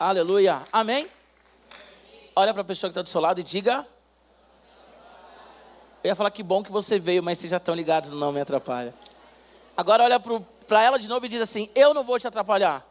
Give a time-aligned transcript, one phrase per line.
[0.00, 0.64] Aleluia.
[0.72, 1.10] Amém?
[2.36, 3.84] Olha para a pessoa que está do seu lado e diga.
[6.04, 8.40] Eu ia falar que bom que você veio, mas vocês já estão ligados Não Me
[8.40, 8.94] Atrapalha.
[9.76, 12.86] Agora olha para ela de novo e diz assim: Eu não vou te atrapalhar.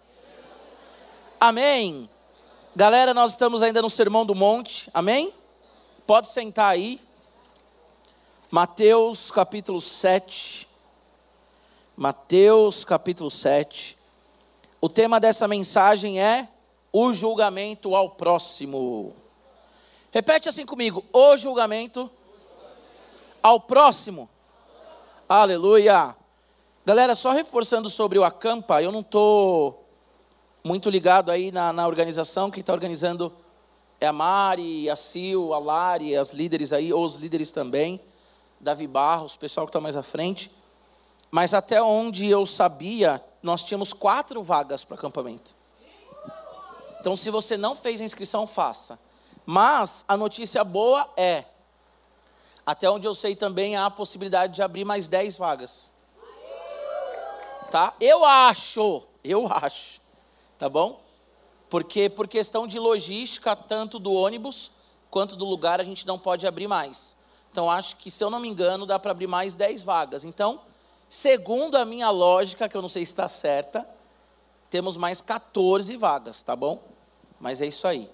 [1.39, 2.09] Amém.
[2.75, 4.89] Galera, nós estamos ainda no Sermão do Monte.
[4.94, 5.34] Amém?
[6.05, 7.00] Pode sentar aí.
[8.52, 10.68] Mateus capítulo 7.
[11.96, 13.98] Mateus capítulo 7.
[14.82, 16.50] O tema dessa mensagem é
[17.00, 19.14] o julgamento ao próximo.
[20.11, 22.10] Repete assim comigo: o julgamento
[23.43, 24.28] ao próximo.
[25.29, 26.15] Aleluia.
[26.83, 29.86] Galera, só reforçando sobre o acampa, eu não estou
[30.64, 32.50] muito ligado aí na, na organização.
[32.50, 33.31] Quem está organizando
[34.02, 38.02] é a Mari, a Sil, a Lari, as líderes aí, ou os líderes também.
[38.59, 40.50] Davi Barros, o pessoal que está mais à frente.
[41.30, 45.56] Mas até onde eu sabia, nós tínhamos quatro vagas para acampamento.
[47.00, 49.00] Então, se você não fez a inscrição, faça.
[49.45, 51.45] Mas a notícia boa é,
[52.66, 55.90] até onde eu sei também há a possibilidade de abrir mais dez vagas.
[57.72, 57.94] Tá?
[58.00, 60.02] Eu acho, eu acho,
[60.58, 61.02] tá bom?
[61.70, 64.72] Porque por questão de logística, tanto do ônibus
[65.09, 67.16] quanto do lugar, a gente não pode abrir mais.
[67.52, 70.23] Então, acho que, se eu não me engano, dá para abrir mais 10 vagas.
[70.23, 70.62] Então,
[71.09, 73.88] segundo a minha lógica, que eu não sei se está certa,
[74.70, 76.82] temos mais 14 vagas, tá bom?
[77.40, 78.10] Mas é isso aí.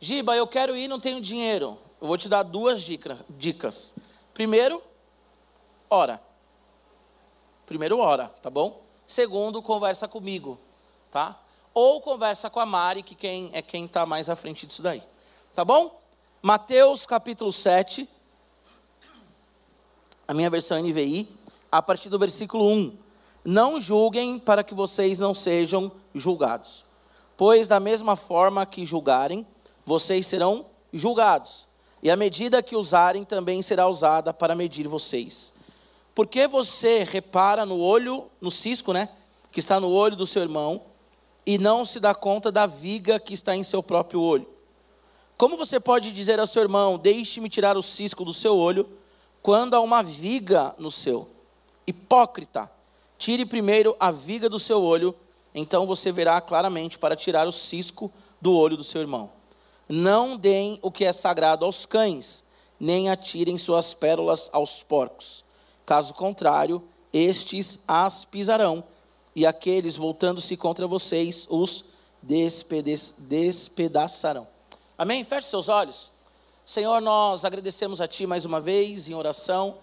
[0.00, 1.78] Giba, eu quero ir, não tenho dinheiro.
[2.00, 3.94] Eu vou te dar duas dicas.
[4.32, 4.82] Primeiro,
[5.90, 6.22] ora.
[7.66, 8.82] Primeiro, ora, tá bom?
[9.06, 10.58] Segundo, conversa comigo,
[11.10, 11.38] tá?
[11.74, 15.02] Ou conversa com a Mari, que quem é quem está mais à frente disso daí.
[15.54, 16.00] Tá bom?
[16.40, 18.08] Mateus capítulo 7,
[20.26, 21.28] a minha versão NVI,
[21.70, 23.07] a partir do versículo 1.
[23.44, 26.84] Não julguem para que vocês não sejam julgados.
[27.36, 29.46] Pois da mesma forma que julgarem,
[29.84, 31.68] vocês serão julgados.
[32.02, 35.52] E a medida que usarem também será usada para medir vocês.
[36.14, 39.08] Porque você repara no olho, no cisco, né,
[39.50, 40.82] que está no olho do seu irmão,
[41.46, 44.46] e não se dá conta da viga que está em seu próprio olho?
[45.36, 48.88] Como você pode dizer ao seu irmão: Deixe-me tirar o cisco do seu olho,
[49.40, 51.28] quando há uma viga no seu.
[51.86, 52.70] Hipócrita,
[53.18, 55.14] tire primeiro a viga do seu olho,
[55.54, 59.30] então você verá claramente para tirar o cisco do olho do seu irmão.
[59.88, 62.44] Não deem o que é sagrado aos cães,
[62.78, 65.44] nem atirem suas pérolas aos porcos.
[65.84, 68.84] Caso contrário, estes as pisarão,
[69.34, 71.84] e aqueles, voltando-se contra vocês, os
[72.22, 74.46] despedaçarão.
[74.96, 75.24] Amém?
[75.24, 76.12] Feche seus olhos.
[76.66, 79.78] Senhor, nós agradecemos a Ti mais uma vez em oração,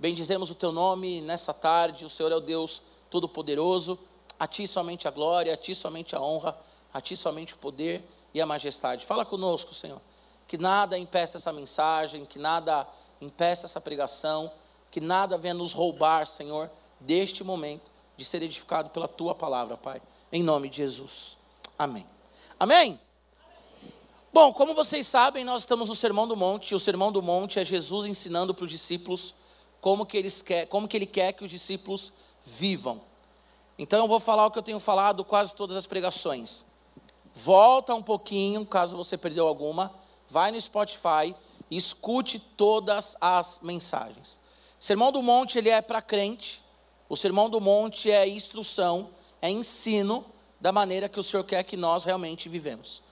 [0.00, 2.80] bendizemos o Teu nome nessa tarde, o Senhor é o Deus
[3.10, 3.98] Todo-Poderoso,
[4.38, 6.56] a Ti somente a glória, a Ti somente a honra,
[6.92, 8.02] a Ti somente o poder
[8.32, 9.04] e a majestade.
[9.04, 10.00] Fala conosco, Senhor,
[10.48, 12.88] que nada impeça essa mensagem, que nada
[13.20, 14.50] impeça essa pregação,
[14.90, 20.00] que nada venha nos roubar, Senhor, deste momento de ser edificado pela Tua palavra, Pai,
[20.32, 21.36] em nome de Jesus.
[21.78, 22.06] Amém.
[22.58, 22.98] Amém?
[24.32, 27.64] Bom, como vocês sabem, nós estamos no Sermão do Monte, o Sermão do Monte é
[27.66, 29.34] Jesus ensinando para os discípulos
[29.80, 32.12] como que, eles quer, como que ele quer que os discípulos
[32.44, 33.00] vivam.
[33.78, 36.64] Então eu vou falar o que eu tenho falado quase todas as pregações.
[37.34, 39.92] Volta um pouquinho, caso você perdeu alguma,
[40.28, 41.34] vai no Spotify
[41.70, 44.38] e escute todas as mensagens.
[44.78, 46.62] Sermão do Monte ele é para crente.
[47.08, 49.10] O Sermão do Monte é instrução,
[49.40, 50.24] é ensino
[50.60, 53.02] da maneira que o Senhor quer que nós realmente vivemos.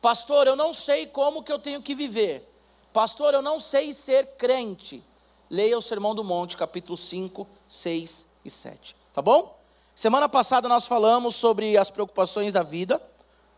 [0.00, 2.46] Pastor, eu não sei como que eu tenho que viver.
[2.92, 5.04] Pastor, eu não sei ser crente.
[5.50, 8.94] Leia o Sermão do Monte, capítulo 5, 6 e 7.
[9.12, 9.58] Tá bom?
[9.96, 13.02] Semana passada nós falamos sobre as preocupações da vida,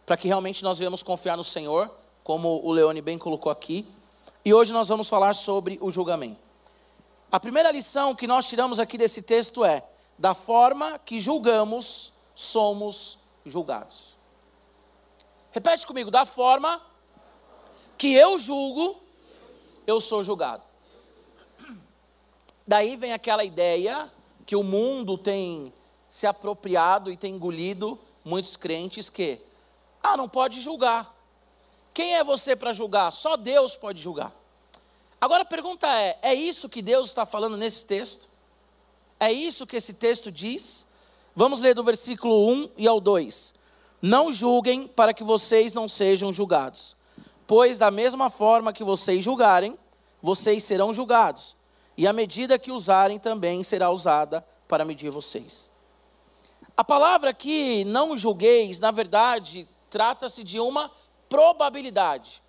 [0.07, 1.91] para que realmente nós venhamos confiar no Senhor,
[2.25, 3.87] como o Leone bem colocou aqui.
[4.43, 6.41] E hoje nós vamos falar sobre o julgamento.
[7.31, 9.85] A primeira lição que nós tiramos aqui desse texto é:
[10.19, 14.17] da forma que julgamos, somos julgados.
[15.51, 16.81] Repete comigo, da forma
[17.99, 18.97] que eu julgo,
[19.87, 20.72] eu sou julgado.
[22.73, 24.11] Daí vem aquela ideia
[24.47, 25.75] que o mundo tem
[26.09, 29.39] se apropriado e tem engolido muitos crentes que,
[30.03, 31.15] ah, não pode julgar.
[31.93, 33.11] Quem é você para julgar?
[33.11, 34.33] Só Deus pode julgar.
[35.21, 38.27] Agora a pergunta é: é isso que Deus está falando nesse texto?
[39.21, 40.87] É isso que esse texto diz?
[41.37, 43.53] Vamos ler do versículo 1 e ao 2.
[44.01, 46.97] Não julguem para que vocês não sejam julgados,
[47.47, 49.79] pois da mesma forma que vocês julgarem,
[50.23, 51.55] vocês serão julgados,
[51.97, 55.71] e a medida que usarem também será usada para medir vocês.
[56.77, 60.91] A palavra aqui, não julgueis, na verdade, trata-se de uma
[61.29, 62.43] probabilidade.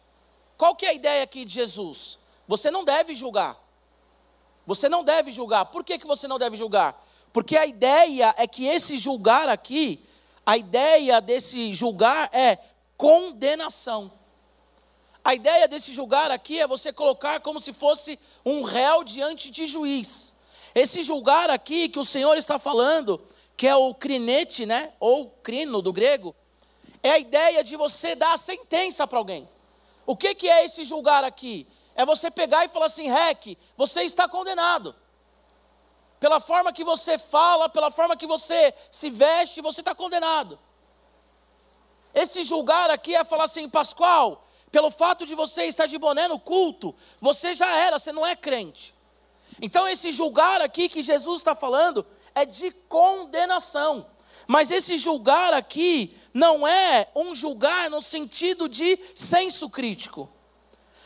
[0.58, 2.18] Qual que é a ideia aqui de Jesus?
[2.48, 3.58] Você não deve julgar.
[4.66, 5.66] Você não deve julgar.
[5.66, 7.06] Por que, que você não deve julgar?
[7.34, 10.06] Porque a ideia é que esse julgar aqui,
[10.46, 12.58] a ideia desse julgar é
[12.96, 14.12] condenação.
[15.24, 19.66] A ideia desse julgar aqui é você colocar como se fosse um réu diante de
[19.66, 20.36] juiz.
[20.76, 23.22] Esse julgar aqui que o Senhor está falando,
[23.56, 26.36] que é o crinete, né, ou crino do grego,
[27.02, 29.48] é a ideia de você dar a sentença para alguém.
[30.06, 31.66] O que, que é esse julgar aqui?
[31.96, 34.96] É você pegar e falar assim, Rec, você está condenado.
[36.20, 40.60] Pela forma que você fala, pela forma que você se veste, você está condenado.
[42.14, 44.44] Esse julgar aqui é falar assim, Pascoal,
[44.74, 48.36] pelo fato de você estar de boné no culto, você já era, você não é
[48.36, 48.92] crente.
[49.62, 52.04] Então, esse julgar aqui que Jesus está falando
[52.34, 54.08] é de condenação.
[54.48, 60.28] Mas esse julgar aqui não é um julgar no sentido de senso crítico.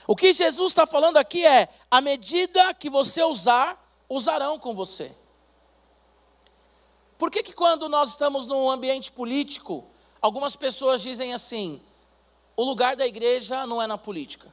[0.08, 3.78] O que Jesus está falando aqui é: a medida que você usar,
[4.08, 5.14] usarão com você.
[7.18, 9.84] Por que, que quando nós estamos num ambiente político,
[10.22, 11.82] algumas pessoas dizem assim:
[12.58, 14.52] o lugar da igreja não é na política?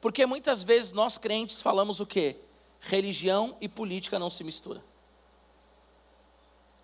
[0.00, 2.36] Porque muitas vezes nós crentes falamos o quê?
[2.80, 4.82] Religião e política não se misturam.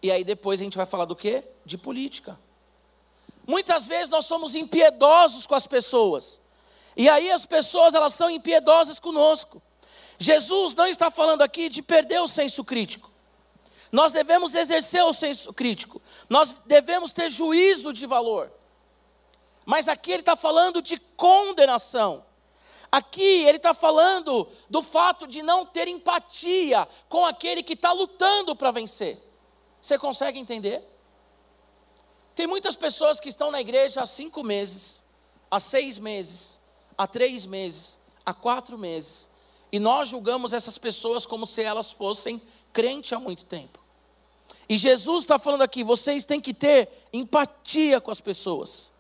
[0.00, 1.44] E aí depois a gente vai falar do quê?
[1.64, 2.38] De política.
[3.46, 6.40] Muitas vezes nós somos impiedosos com as pessoas.
[6.96, 9.60] E aí as pessoas elas são impiedosas conosco.
[10.18, 13.10] Jesus não está falando aqui de perder o senso crítico.
[13.90, 16.00] Nós devemos exercer o senso crítico.
[16.28, 18.50] Nós devemos ter juízo de valor.
[19.64, 22.24] Mas aqui ele está falando de condenação.
[22.90, 28.54] Aqui ele está falando do fato de não ter empatia com aquele que está lutando
[28.54, 29.18] para vencer.
[29.80, 30.82] Você consegue entender?
[32.34, 35.02] Tem muitas pessoas que estão na igreja há cinco meses,
[35.50, 36.60] há seis meses,
[36.96, 39.28] há três meses, há quatro meses,
[39.72, 42.40] e nós julgamos essas pessoas como se elas fossem
[42.74, 43.80] crentes há muito tempo.
[44.68, 48.91] E Jesus está falando aqui: vocês têm que ter empatia com as pessoas,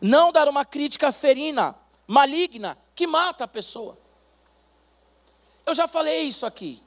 [0.00, 1.74] não dar uma crítica ferina,
[2.06, 3.98] maligna, que mata a pessoa.
[5.66, 6.82] Eu já falei isso aqui.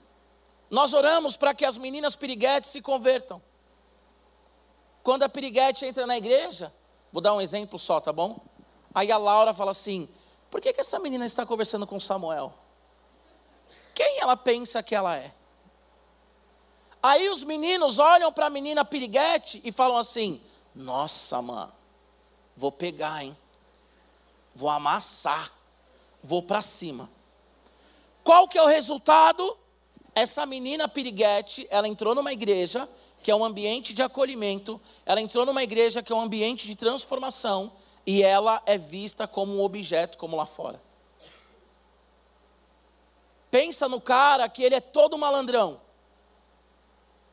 [0.69, 3.41] Nós oramos para que as meninas piriguetes se convertam.
[5.03, 6.73] Quando a piriguete entra na igreja,
[7.11, 8.39] vou dar um exemplo só, tá bom?
[8.93, 10.07] Aí a Laura fala assim:
[10.49, 12.53] por que, que essa menina está conversando com Samuel?
[13.93, 15.33] Quem ela pensa que ela é?
[17.03, 20.41] Aí os meninos olham para a menina piriguete e falam assim:
[20.75, 21.71] Nossa, mano,
[22.55, 23.35] vou pegar, hein?
[24.53, 25.51] Vou amassar,
[26.23, 27.09] vou para cima.
[28.23, 29.57] Qual que é o resultado?
[30.13, 32.87] Essa menina piriguete, ela entrou numa igreja
[33.23, 36.75] que é um ambiente de acolhimento, ela entrou numa igreja que é um ambiente de
[36.75, 37.71] transformação,
[38.05, 40.81] e ela é vista como um objeto, como lá fora.
[43.51, 45.79] Pensa no cara que ele é todo malandrão.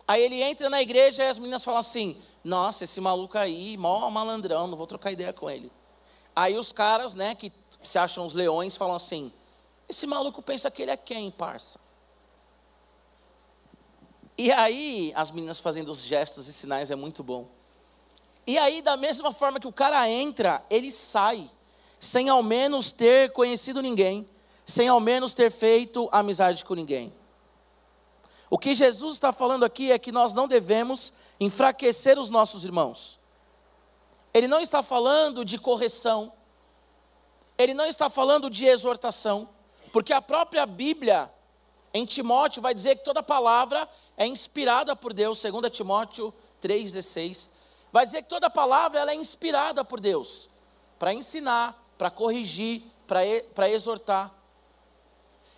[0.08, 4.08] Aí ele entra na igreja e as meninas falam assim: Nossa, esse maluco aí, mó
[4.08, 5.70] malandrão, não vou trocar ideia com ele.
[6.34, 7.52] Aí os caras, né, que
[7.84, 9.31] se acham os leões, falam assim:
[9.87, 11.78] Esse maluco pensa que ele é quem, parça?
[14.38, 17.46] E aí, as meninas fazendo os gestos e sinais é muito bom.
[18.46, 21.50] E aí, da mesma forma que o cara entra, ele sai,
[22.00, 24.24] sem ao menos ter conhecido ninguém,
[24.65, 27.12] sem ao menos ter feito amizade com ninguém.
[28.50, 33.19] O que Jesus está falando aqui é que nós não devemos enfraquecer os nossos irmãos.
[34.32, 36.32] Ele não está falando de correção,
[37.56, 39.48] ele não está falando de exortação,
[39.93, 41.31] porque a própria Bíblia,
[41.93, 47.50] em Timóteo, vai dizer que toda palavra é inspirada por Deus, 2 Timóteo 3,16
[47.93, 50.48] vai dizer que toda palavra ela é inspirada por Deus
[50.98, 52.82] para ensinar, para corrigir,
[53.55, 54.32] para exortar.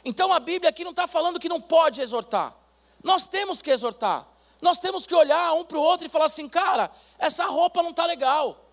[0.05, 2.55] Então a Bíblia aqui não está falando que não pode exortar.
[3.03, 4.27] Nós temos que exortar.
[4.61, 7.91] Nós temos que olhar um para o outro e falar assim, cara, essa roupa não
[7.91, 8.65] está legal.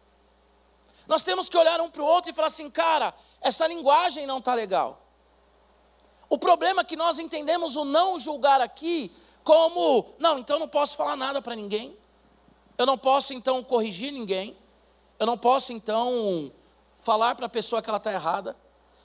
[1.08, 4.40] Nós temos que olhar um para o outro e falar assim, cara, essa linguagem não
[4.40, 5.02] está legal.
[6.30, 10.98] O problema é que nós entendemos o não julgar aqui como, não, então não posso
[10.98, 11.98] falar nada para ninguém.
[12.78, 14.58] Eu não posso então corrigir ninguém.
[15.18, 16.52] Eu não posso então
[17.00, 18.58] falar para a pessoa que ela está errada.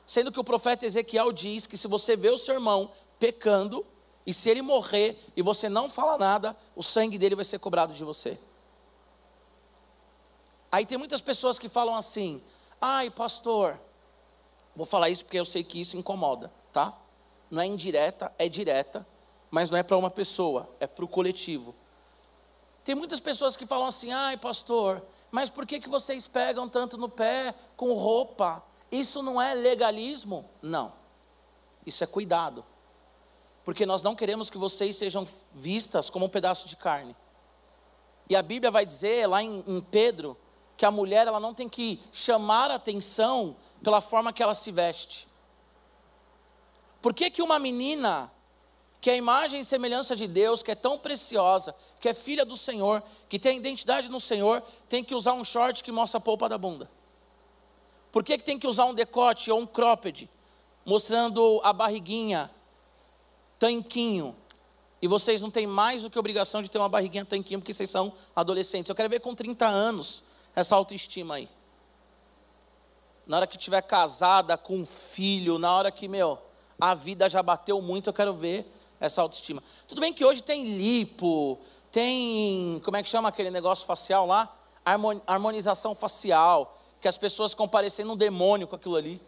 [0.04, 3.86] Sendo que o profeta Ezequiel diz que se você vê o seu irmão pecando,
[4.26, 7.92] e se ele morrer e você não fala nada, o sangue dele vai ser cobrado
[7.92, 8.38] de você.
[10.70, 12.42] Aí tem muitas pessoas que falam assim:
[12.80, 13.78] ai, pastor,
[14.74, 16.96] vou falar isso porque eu sei que isso incomoda, tá?
[17.50, 19.06] Não é indireta, é direta,
[19.50, 21.74] mas não é para uma pessoa, é para o coletivo.
[22.84, 26.96] Tem muitas pessoas que falam assim: ai, pastor, mas por que, que vocês pegam tanto
[26.96, 28.62] no pé com roupa?
[28.90, 30.48] Isso não é legalismo?
[30.60, 30.92] Não.
[31.84, 32.64] Isso é cuidado.
[33.64, 37.14] Porque nós não queremos que vocês sejam vistas como um pedaço de carne.
[38.28, 40.36] E a Bíblia vai dizer lá em, em Pedro
[40.76, 45.28] que a mulher ela não tem que chamar atenção pela forma que ela se veste.
[47.00, 48.32] Por que, que uma menina
[49.00, 52.44] que é a imagem e semelhança de Deus, que é tão preciosa, que é filha
[52.44, 56.18] do Senhor, que tem a identidade no Senhor, tem que usar um short que mostra
[56.18, 56.88] a polpa da bunda?
[58.12, 60.30] Por que, que tem que usar um decote ou um cropped,
[60.84, 62.48] mostrando a barriguinha,
[63.62, 64.34] tanquinho?
[65.00, 67.88] E vocês não têm mais do que obrigação de ter uma barriguinha tanquinho, porque vocês
[67.88, 68.88] são adolescentes.
[68.88, 70.20] Eu quero ver com 30 anos
[70.52, 71.48] essa autoestima aí.
[73.24, 76.40] Na hora que tiver casada com um filho, na hora que, meu,
[76.80, 78.66] a vida já bateu muito, eu quero ver
[78.98, 79.62] essa autoestima.
[79.86, 81.56] Tudo bem que hoje tem lipo,
[81.92, 84.52] tem, como é que chama aquele negócio facial lá?
[85.24, 89.20] Harmonização facial, que as pessoas ficam parecendo um demônio com aquilo ali.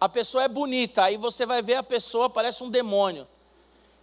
[0.00, 3.28] A pessoa é bonita, aí você vai ver a pessoa, parece um demônio.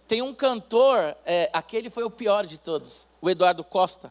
[0.08, 4.10] Tem um cantor, é, aquele foi o pior de todos, o Eduardo Costa.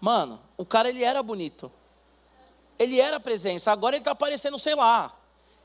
[0.00, 1.70] Mano, o cara ele era bonito.
[2.76, 5.16] Ele era presença, agora ele está parecendo, sei lá.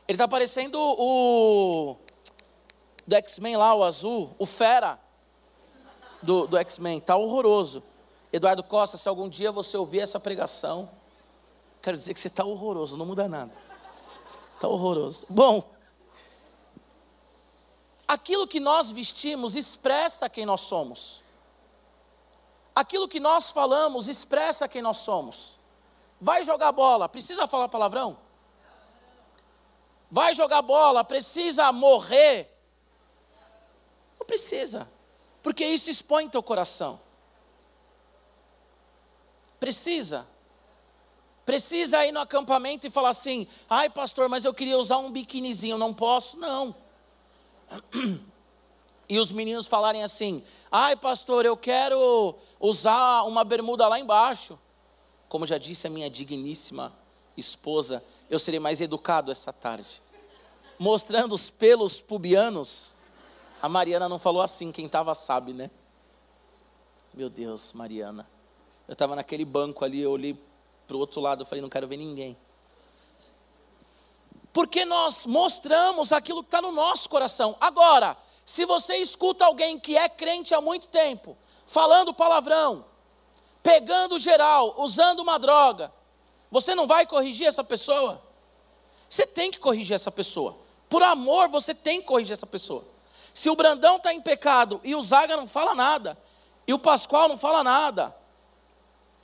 [0.07, 1.97] Ele está parecendo o
[3.07, 4.99] do X-Men lá, o azul, o Fera
[6.21, 7.81] do, do X-Men, tá horroroso.
[8.31, 10.87] Eduardo Costa, se algum dia você ouvir essa pregação,
[11.81, 13.51] quero dizer que você está horroroso, não muda nada.
[14.53, 15.25] Está horroroso.
[15.27, 15.63] Bom,
[18.07, 21.21] aquilo que nós vestimos expressa quem nós somos.
[22.75, 25.59] Aquilo que nós falamos expressa quem nós somos.
[26.21, 28.17] Vai jogar bola, precisa falar palavrão?
[30.09, 32.57] Vai jogar bola, precisa morrer
[34.27, 34.91] precisa,
[35.41, 36.99] porque isso expõe teu coração.
[39.57, 40.27] Precisa.
[41.45, 45.77] Precisa ir no acampamento e falar assim: ai, pastor, mas eu queria usar um biquinizinho,
[45.77, 46.35] não posso?
[46.37, 46.75] Não.
[49.09, 54.59] E os meninos falarem assim: ai, pastor, eu quero usar uma bermuda lá embaixo.
[55.29, 56.93] Como já disse a minha digníssima
[57.35, 60.01] esposa, eu serei mais educado essa tarde.
[60.79, 62.93] Mostrando os pelos pubianos,
[63.61, 65.69] a Mariana não falou assim, quem estava sabe, né?
[67.13, 68.27] Meu Deus, Mariana.
[68.87, 70.39] Eu estava naquele banco ali, eu olhei
[70.87, 72.37] para o outro lado, eu falei, não quero ver ninguém.
[74.57, 77.55] Porque nós mostramos aquilo que está no nosso coração.
[77.61, 81.37] Agora, se você escuta alguém que é crente há muito tempo,
[81.67, 82.83] falando palavrão,
[83.61, 85.93] pegando geral, usando uma droga,
[86.49, 88.19] você não vai corrigir essa pessoa?
[89.07, 90.57] Você tem que corrigir essa pessoa.
[90.89, 92.83] Por amor, você tem que corrigir essa pessoa.
[93.35, 96.17] Se o Brandão está em pecado e o Zaga não fala nada,
[96.65, 98.11] e o Pascoal não fala nada,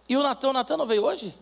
[0.07, 1.35] e o Natan, o Natan não veio hoje?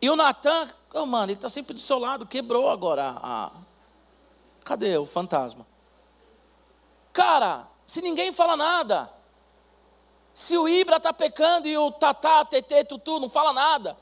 [0.00, 3.52] E o Natan, oh, mano, ele está sempre do seu lado, quebrou agora a.
[4.64, 5.66] Cadê o fantasma?
[7.12, 9.10] Cara, se ninguém fala nada,
[10.34, 13.96] se o Ibra está pecando e o Tatá, Tetê, Tutu não fala nada,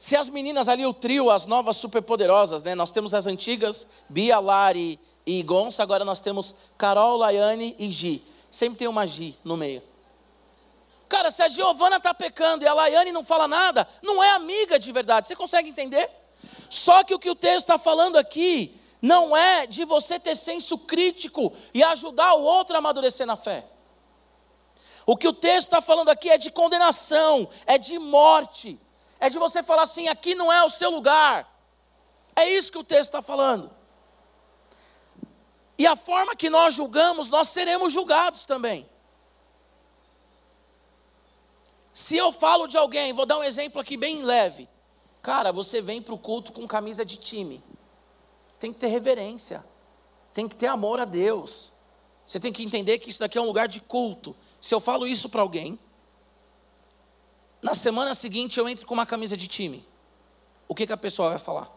[0.00, 2.74] se as meninas ali, o trio, as novas superpoderosas, né?
[2.74, 8.24] Nós temos as antigas, Bia, Lari e Gonça, agora nós temos Carol, Laiane e Gi.
[8.50, 9.82] Sempre tem uma Gi no meio.
[11.10, 14.78] Cara, se a Giovana está pecando e a Laiane não fala nada, não é amiga
[14.78, 15.26] de verdade.
[15.26, 16.08] Você consegue entender?
[16.70, 20.78] Só que o que o texto está falando aqui não é de você ter senso
[20.78, 23.66] crítico e ajudar o outro a amadurecer na fé.
[25.04, 28.80] O que o texto está falando aqui é de condenação, é de morte,
[29.18, 31.44] é de você falar assim: aqui não é o seu lugar.
[32.36, 33.68] É isso que o texto está falando.
[35.76, 38.88] E a forma que nós julgamos, nós seremos julgados também.
[41.92, 44.68] Se eu falo de alguém, vou dar um exemplo aqui bem leve.
[45.22, 47.62] Cara, você vem para o culto com camisa de time.
[48.58, 49.64] Tem que ter reverência.
[50.32, 51.72] Tem que ter amor a Deus.
[52.26, 54.36] Você tem que entender que isso daqui é um lugar de culto.
[54.60, 55.78] Se eu falo isso para alguém,
[57.60, 59.84] na semana seguinte eu entro com uma camisa de time.
[60.68, 61.70] O que, que a pessoa vai falar?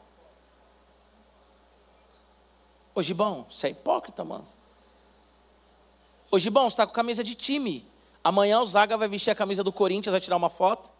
[2.93, 4.47] Ô Gibão, você é hipócrita, mano.
[6.29, 7.87] Ô Gibão, você está com camisa de time.
[8.23, 10.91] Amanhã o Zaga vai vestir a camisa do Corinthians, vai tirar uma foto.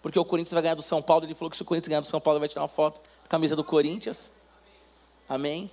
[0.00, 1.24] Porque o Corinthians vai ganhar do São Paulo.
[1.24, 3.00] Ele falou que se o Corinthians ganhar do São Paulo, ele vai tirar uma foto
[3.00, 4.32] com a camisa do Corinthians.
[5.28, 5.70] Amém?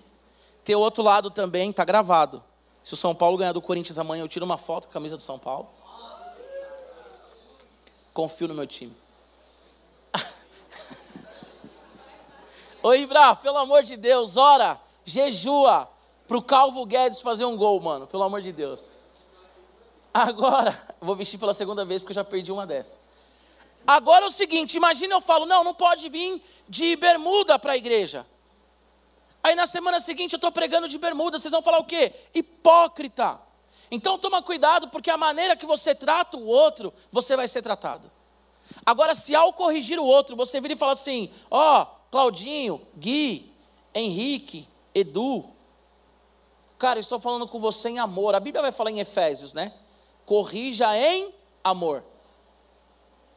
[0.63, 2.43] Tem o outro lado também, está gravado.
[2.83, 5.17] Se o São Paulo ganhar do Corinthians amanhã, eu tiro uma foto com a camisa
[5.17, 5.67] do São Paulo.
[8.13, 8.95] Confio no meu time.
[12.83, 15.89] Ô Ibra, pelo amor de Deus, ora jejua
[16.27, 18.98] para o Calvo Guedes fazer um gol, mano, pelo amor de Deus.
[20.19, 22.99] Agora, vou vestir pela segunda vez porque eu já perdi uma dessa.
[23.87, 27.77] Agora é o seguinte: imagina eu falo, não, não pode vir de bermuda para a
[27.77, 28.25] igreja.
[29.41, 32.13] Aí na semana seguinte eu estou pregando de bermuda, vocês vão falar o quê?
[32.33, 33.39] Hipócrita.
[33.89, 38.11] Então toma cuidado, porque a maneira que você trata o outro, você vai ser tratado.
[38.85, 43.51] Agora, se ao corrigir o outro, você vira e fala assim: ó, oh, Claudinho, Gui,
[43.95, 45.45] Henrique, Edu,
[46.77, 48.35] cara, estou falando com você em amor.
[48.35, 49.73] A Bíblia vai falar em Efésios, né?
[50.29, 51.33] Corrija em
[51.63, 52.03] amor.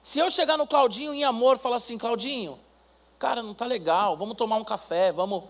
[0.02, 2.60] Se eu chegar no Claudinho em amor, falar assim, Claudinho,
[3.18, 5.44] cara, não tá legal, vamos tomar um café, vamos.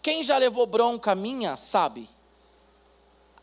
[0.00, 2.08] Quem já levou bronca minha, sabe.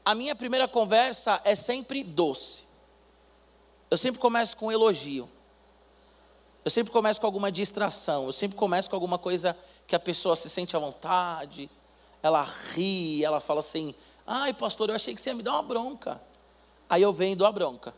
[0.05, 2.65] A minha primeira conversa é sempre doce.
[3.91, 5.29] Eu sempre começo com um elogio.
[6.63, 8.27] Eu sempre começo com alguma distração.
[8.27, 9.53] Eu sempre começo com alguma coisa
[9.85, 11.69] que a pessoa se sente à vontade.
[12.23, 13.93] Ela ri, ela fala assim:
[14.25, 16.21] Ai, pastor, eu achei que você ia me dar uma bronca.
[16.89, 17.93] Aí eu venho e dou a bronca.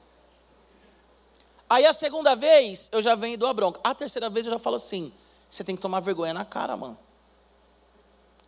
[1.69, 3.79] Aí a segunda vez eu já venho e dou a bronca.
[3.83, 5.13] A terceira vez eu já falo assim:
[5.49, 6.97] você tem que tomar vergonha na cara, mano.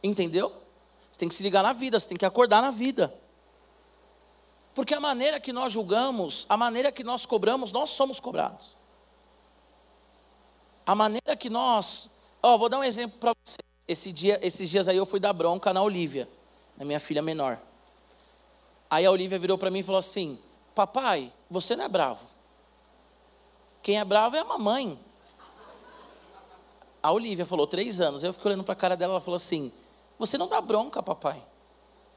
[0.04, 0.52] Entendeu?
[1.12, 3.14] Você tem que se ligar na vida, você tem que acordar na vida.
[4.74, 8.76] Porque a maneira que nós julgamos, a maneira que nós cobramos, nós somos cobrados.
[10.86, 12.10] A maneira que nós.
[12.42, 13.58] Ó, oh, vou dar um exemplo para você.
[13.88, 16.28] Esse dia, esses dias aí eu fui dar bronca na Olivia,
[16.78, 17.60] na minha filha menor.
[18.92, 20.38] Aí a Olivia virou para mim e falou assim:
[20.76, 22.26] Papai, você não é bravo.
[23.82, 25.00] Quem é bravo é a mamãe.
[27.02, 28.22] A Olivia falou, três anos.
[28.22, 29.72] Eu fiquei olhando para a cara dela, ela falou assim:
[30.20, 31.42] Você não dá bronca, papai.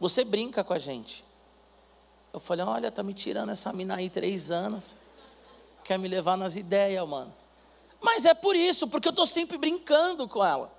[0.00, 1.24] Você brinca com a gente.
[2.32, 4.96] Eu falei: Olha, tá me tirando essa mina aí três anos.
[5.84, 7.32] Quer me levar nas ideias, mano.
[8.00, 10.72] Mas é por isso, porque eu estou sempre brincando com ela.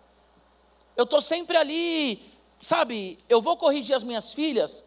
[0.98, 2.22] Eu estou sempre ali,
[2.62, 3.18] sabe?
[3.30, 4.84] Eu vou corrigir as minhas filhas,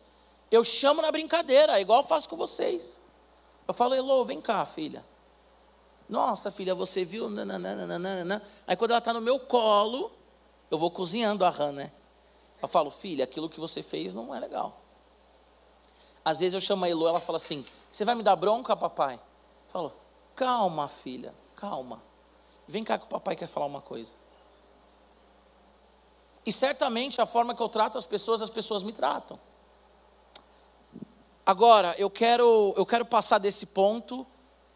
[0.50, 3.00] eu chamo na brincadeira, igual eu faço com vocês.
[3.66, 5.04] Eu falo, Elô, vem cá, filha.
[6.08, 7.28] Nossa, filha, você viu?
[7.28, 8.42] Nananana.
[8.66, 10.10] Aí quando ela está no meu colo,
[10.70, 11.92] eu vou cozinhando a rã, né?
[12.62, 14.80] Eu falo, filha, aquilo que você fez não é legal.
[16.24, 19.14] Às vezes eu chamo a Elo, ela fala assim: Você vai me dar bronca, papai?
[19.14, 19.92] Eu falo,
[20.34, 22.02] calma, filha, calma.
[22.66, 24.12] Vem cá que o papai quer falar uma coisa.
[26.44, 29.38] E certamente a forma que eu trato as pessoas, as pessoas me tratam.
[31.48, 34.26] Agora, eu quero, eu quero passar desse ponto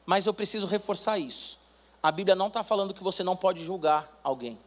[0.05, 1.59] mas eu preciso reforçar isso.
[2.03, 4.59] A Bíblia não está falando que você não pode julgar alguém.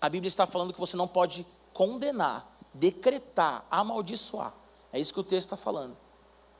[0.00, 4.52] A Bíblia está falando que você não pode condenar, decretar, amaldiçoar.
[4.92, 5.96] É isso que o texto está falando.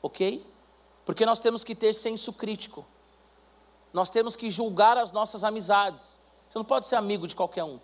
[0.03, 0.45] Ok?
[1.07, 2.85] Porque nós temos que ter senso crítico.
[3.93, 6.19] Nós temos que julgar as nossas amizades.
[6.49, 7.79] Você não pode ser amigo de qualquer um.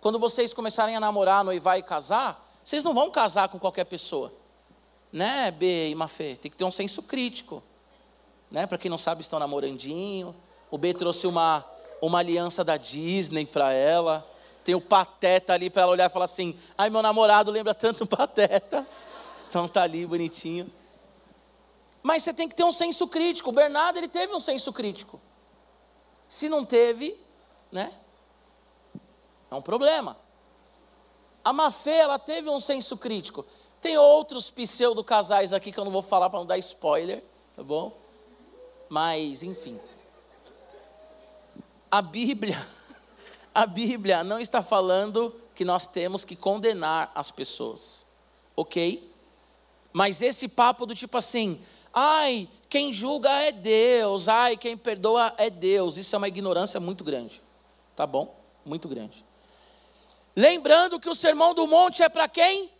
[0.00, 4.32] Quando vocês começarem a namorar, noivar e casar, vocês não vão casar com qualquer pessoa.
[5.14, 6.36] Né, B e Mafê?
[6.36, 7.62] Tem que ter um senso crítico
[8.54, 8.68] né?
[8.68, 10.32] Para quem não sabe, estão namorandinho.
[10.70, 11.64] O B trouxe uma,
[12.00, 14.24] uma aliança da Disney para ela.
[14.64, 18.04] Tem o Pateta ali para ela olhar e falar assim: ai, meu namorado lembra tanto
[18.04, 18.86] o Pateta.
[19.48, 20.72] Então tá ali bonitinho.
[22.00, 23.50] Mas você tem que ter um senso crítico.
[23.50, 25.20] O Bernardo, ele teve um senso crítico.
[26.28, 27.18] Se não teve,
[27.72, 27.92] né?
[29.50, 30.16] É um problema.
[31.42, 33.44] A Mafê, ela teve um senso crítico.
[33.84, 37.22] Tem outros pseudo casais aqui que eu não vou falar para não dar spoiler,
[37.54, 37.94] tá bom?
[38.88, 39.78] Mas, enfim.
[41.90, 42.66] A Bíblia,
[43.54, 48.06] a Bíblia não está falando que nós temos que condenar as pessoas.
[48.56, 49.12] OK?
[49.92, 51.60] Mas esse papo do tipo assim,
[51.92, 55.98] ai, quem julga é Deus, ai, quem perdoa é Deus.
[55.98, 57.38] Isso é uma ignorância muito grande.
[57.94, 58.34] Tá bom?
[58.64, 59.22] Muito grande.
[60.34, 62.72] Lembrando que o sermão do monte é para quem?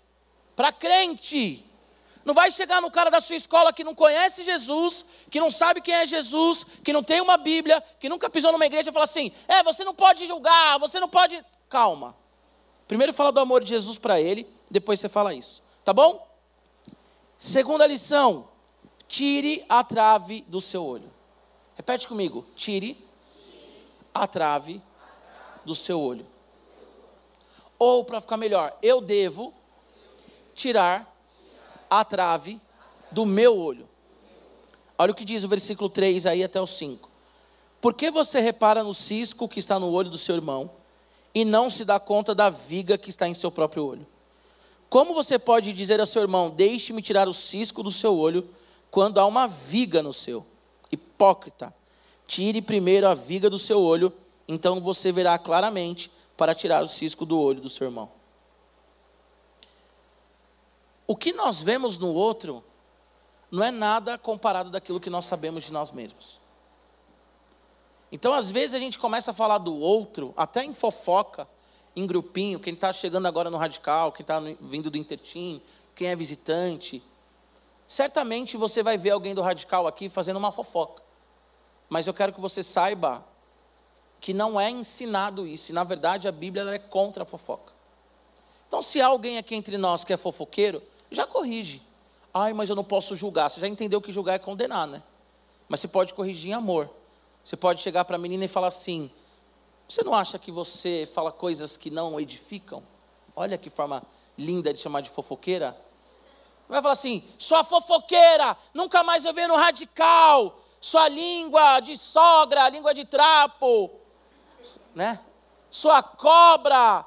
[0.54, 1.64] Para crente.
[2.24, 5.82] Não vai chegar no cara da sua escola que não conhece Jesus, que não sabe
[5.82, 9.04] quem é Jesus, que não tem uma Bíblia, que nunca pisou numa igreja e falar
[9.04, 11.44] assim: é, você não pode julgar, você não pode.
[11.68, 12.16] Calma.
[12.88, 15.62] Primeiro fala do amor de Jesus para ele, depois você fala isso.
[15.84, 16.26] Tá bom?
[17.38, 18.48] Segunda lição:
[19.06, 21.12] tire a trave do seu olho.
[21.76, 23.06] Repete comigo: tire
[24.14, 24.80] a trave
[25.64, 26.26] do seu olho.
[27.78, 29.52] Ou, para ficar melhor, eu devo
[30.54, 31.12] tirar
[31.90, 32.60] a trave
[33.10, 33.88] do meu olho.
[34.96, 37.10] Olha o que diz o versículo 3 aí até o 5.
[37.80, 40.70] Por que você repara no cisco que está no olho do seu irmão
[41.34, 44.06] e não se dá conta da viga que está em seu próprio olho?
[44.88, 48.48] Como você pode dizer a seu irmão: Deixe-me tirar o cisco do seu olho,
[48.90, 50.46] quando há uma viga no seu?
[50.90, 51.74] Hipócrita,
[52.26, 54.12] tire primeiro a viga do seu olho,
[54.46, 58.08] então você verá claramente para tirar o cisco do olho do seu irmão.
[61.06, 62.64] O que nós vemos no outro
[63.50, 66.40] não é nada comparado daquilo que nós sabemos de nós mesmos.
[68.10, 71.48] Então, às vezes, a gente começa a falar do outro, até em fofoca,
[71.96, 75.60] em grupinho, quem está chegando agora no Radical, quem está vindo do Intertim,
[75.94, 77.02] quem é visitante.
[77.86, 81.02] Certamente você vai ver alguém do Radical aqui fazendo uma fofoca.
[81.88, 83.24] Mas eu quero que você saiba
[84.20, 85.70] que não é ensinado isso.
[85.70, 87.72] E, na verdade, a Bíblia é contra a fofoca.
[88.66, 90.82] Então, se há alguém aqui entre nós que é fofoqueiro,
[91.14, 91.82] já corrige.
[92.32, 93.48] Ai, mas eu não posso julgar.
[93.48, 95.02] Você já entendeu que julgar é condenar, né?
[95.68, 96.90] Mas você pode corrigir em amor.
[97.44, 99.10] Você pode chegar para a menina e falar assim:
[99.88, 102.82] Você não acha que você fala coisas que não edificam?
[103.36, 104.02] Olha que forma
[104.36, 105.76] linda de chamar de fofoqueira.
[106.68, 110.60] Vai falar assim: Sua fofoqueira, nunca mais eu no radical.
[110.80, 113.90] Sua língua de sogra, língua de trapo,
[114.94, 115.18] né?
[115.70, 117.06] Sua cobra.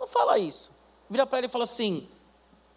[0.00, 0.70] Não fala isso.
[1.10, 2.08] Vira para ele e fala assim: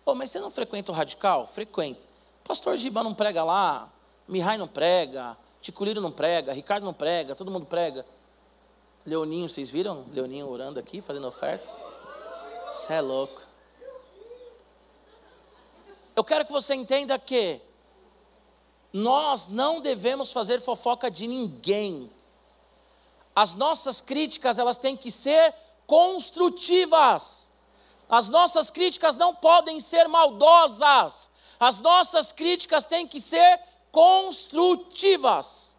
[0.03, 1.45] Pô, mas você não frequenta o radical?
[1.45, 2.01] Frequento.
[2.43, 3.89] Pastor Giba não prega lá,
[4.27, 8.05] Mihai não prega, Ticuliro não prega, Ricardo não prega, todo mundo prega.
[9.05, 10.05] Leoninho, vocês viram?
[10.11, 11.71] Leoninho orando aqui, fazendo oferta.
[12.73, 13.41] Você é louco.
[16.15, 17.61] Eu quero que você entenda que
[18.91, 22.11] nós não devemos fazer fofoca de ninguém.
[23.35, 25.53] As nossas críticas, elas têm que ser
[25.85, 27.50] construtivas.
[28.11, 31.31] As nossas críticas não podem ser maldosas.
[31.57, 33.57] As nossas críticas têm que ser
[33.89, 35.77] construtivas.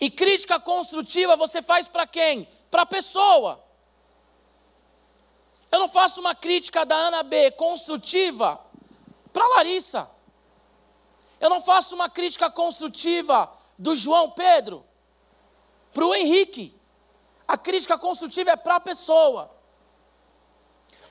[0.00, 2.48] E crítica construtiva você faz para quem?
[2.68, 3.64] Para a pessoa.
[5.70, 8.60] Eu não faço uma crítica da Ana B construtiva
[9.32, 10.10] para Larissa.
[11.38, 13.48] Eu não faço uma crítica construtiva
[13.78, 14.84] do João Pedro
[15.94, 16.76] para o Henrique.
[17.46, 19.59] A crítica construtiva é para a pessoa.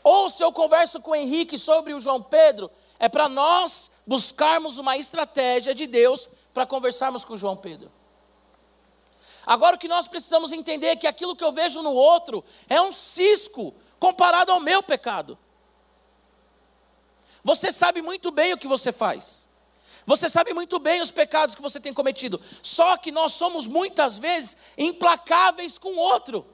[0.03, 4.77] Ou se eu converso com o Henrique sobre o João Pedro, é para nós buscarmos
[4.77, 7.91] uma estratégia de Deus para conversarmos com o João Pedro.
[9.45, 12.81] Agora o que nós precisamos entender é que aquilo que eu vejo no outro é
[12.81, 15.37] um cisco comparado ao meu pecado.
[17.43, 19.47] Você sabe muito bem o que você faz.
[20.05, 22.41] Você sabe muito bem os pecados que você tem cometido.
[22.63, 26.45] Só que nós somos muitas vezes implacáveis com o outro.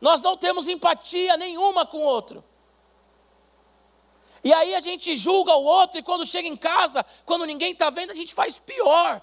[0.00, 2.44] Nós não temos empatia nenhuma com o outro.
[4.44, 7.90] E aí a gente julga o outro, e quando chega em casa, quando ninguém está
[7.90, 9.20] vendo, a gente faz pior.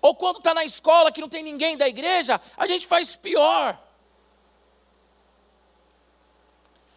[0.00, 3.78] Ou quando está na escola que não tem ninguém da igreja, a gente faz pior.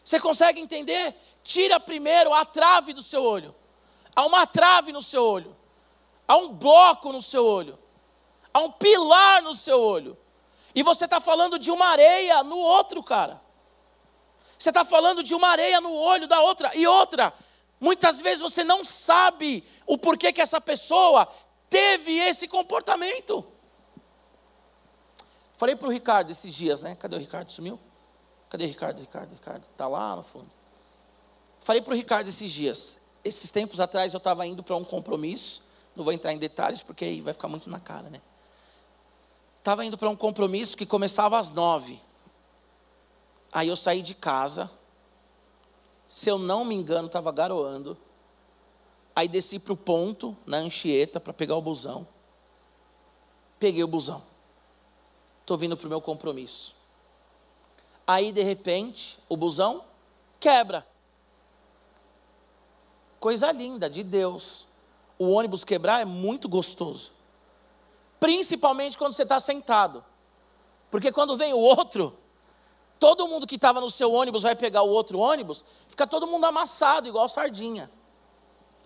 [0.04, 1.16] Você consegue entender?
[1.44, 3.54] Tira primeiro a trave do seu olho.
[4.16, 5.56] Há uma trave no seu olho.
[6.28, 7.78] Há um bloco no seu olho.
[8.52, 10.18] Há um pilar no seu olho.
[10.76, 13.42] E você está falando de uma areia no outro, cara.
[14.60, 16.76] Você está falando de uma areia no olho da outra.
[16.76, 17.34] E outra,
[17.80, 21.28] muitas vezes você não sabe o porquê que essa pessoa
[21.70, 23.46] teve esse comportamento.
[25.56, 26.96] Falei para o Ricardo esses dias, né?
[26.96, 27.52] Cadê o Ricardo?
[27.52, 27.80] Sumiu?
[28.50, 29.00] Cadê o Ricardo?
[29.00, 29.64] Ricardo, Ricardo.
[29.64, 30.52] Está lá no fundo.
[31.62, 33.00] Falei para o Ricardo esses dias.
[33.24, 35.64] Esses tempos atrás eu estava indo para um compromisso.
[35.96, 38.22] Não vou entrar em detalhes porque aí vai ficar muito na cara, né?
[39.66, 42.00] Estava indo para um compromisso que começava às nove.
[43.52, 44.70] Aí eu saí de casa.
[46.08, 47.98] Se eu não me engano, estava garoando.
[49.16, 52.08] Aí desci para o ponto, na Anchieta, para pegar o busão.
[53.58, 54.22] Peguei o busão.
[55.42, 56.76] Estou vindo para o meu compromisso.
[58.06, 59.84] Aí, de repente, o busão
[60.40, 60.86] quebra.
[63.20, 64.68] Coisa linda de Deus.
[65.18, 67.15] O ônibus quebrar é muito gostoso.
[68.20, 70.04] Principalmente quando você está sentado.
[70.90, 72.18] Porque quando vem o outro,
[73.00, 76.46] todo mundo que estava no seu ônibus vai pegar o outro ônibus, fica todo mundo
[76.46, 77.92] amassado, igual sardinha.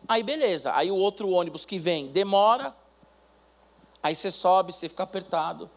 [0.08, 2.76] Aí beleza, aí o outro ônibus que vem demora,
[4.02, 5.70] aí você sobe, você fica apertado.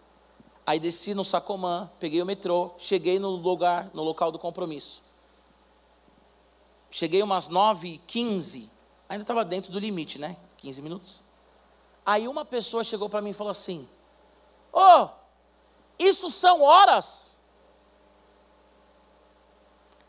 [0.65, 5.03] Aí desci no Sacomã, peguei o metrô, cheguei no lugar, no local do compromisso.
[6.91, 8.69] Cheguei umas 9h15,
[9.09, 10.37] ainda estava dentro do limite, né?
[10.59, 11.22] 15 minutos.
[12.05, 13.89] Aí uma pessoa chegou para mim e falou assim:
[14.73, 15.09] oh,
[15.99, 17.41] isso são horas?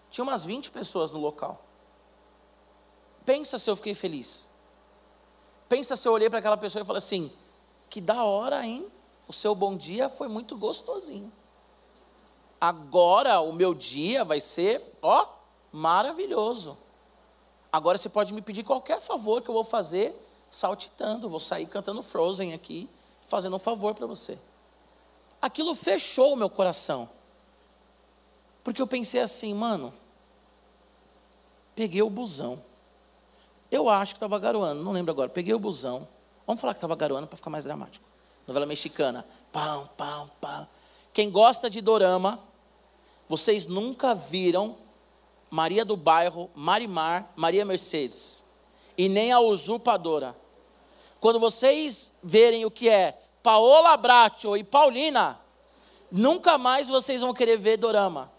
[0.10, 1.64] Tinha umas 20 pessoas no local.
[3.26, 4.50] Pensa se eu fiquei feliz.
[5.70, 7.32] Pensa se eu olhei para aquela pessoa e falei assim:
[7.90, 8.92] que da hora, hein?
[9.28, 11.32] O seu bom dia foi muito gostosinho.
[12.60, 15.28] Agora o meu dia vai ser, ó,
[15.72, 16.78] maravilhoso.
[17.72, 20.16] Agora você pode me pedir qualquer favor que eu vou fazer
[20.54, 22.88] saltitando, vou sair cantando Frozen aqui,
[23.24, 24.38] fazendo um favor para você.
[25.42, 27.10] Aquilo fechou o meu coração.
[28.64, 29.92] Porque eu pensei assim, mano,
[31.74, 32.62] peguei o busão.
[33.72, 35.28] Eu acho que estava garoando, não lembro agora.
[35.28, 36.08] Peguei o busão.
[36.46, 38.06] Vamos falar que estava garoando para ficar mais dramático.
[38.46, 39.26] Novela mexicana.
[39.52, 40.68] Pam, pam, pam.
[41.12, 42.40] Quem gosta de dorama,
[43.28, 44.78] vocês nunca viram
[45.50, 48.44] Maria do Bairro, Marimar, Maria Mercedes.
[48.96, 50.43] E nem a usurpadora.
[51.24, 55.40] Quando vocês verem o que é Paola Bracho e Paulina,
[56.12, 58.30] nunca mais vocês vão querer ver dorama.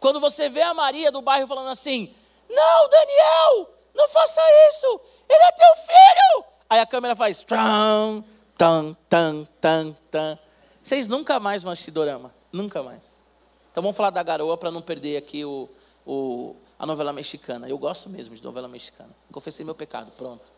[0.00, 2.12] Quando você vê a Maria do bairro falando assim:
[2.50, 6.44] Não, Daniel, não faça isso, ele é teu filho.
[6.68, 8.24] Aí a câmera faz: tan,
[8.58, 10.36] tan, tan, tan, tan.
[10.82, 13.22] Vocês nunca mais vão assistir dorama, nunca mais.
[13.70, 15.68] Então vamos falar da garoa para não perder aqui o,
[16.04, 17.68] o, a novela mexicana.
[17.68, 19.10] Eu gosto mesmo de novela mexicana.
[19.30, 20.55] Confessei meu pecado, pronto.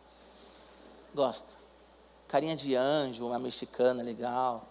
[1.14, 1.56] Gosto.
[2.26, 4.68] Carinha de anjo, uma mexicana legal.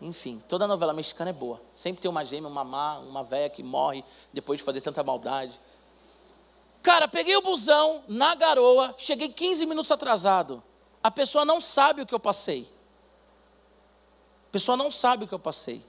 [0.00, 1.60] Enfim, toda novela mexicana é boa.
[1.74, 5.58] Sempre tem uma gêmea, uma má, uma velha que morre depois de fazer tanta maldade.
[6.82, 10.62] Cara, peguei o busão na garoa, cheguei 15 minutos atrasado.
[11.02, 12.68] A pessoa não sabe o que eu passei.
[14.48, 15.84] A pessoa não sabe o que eu passei.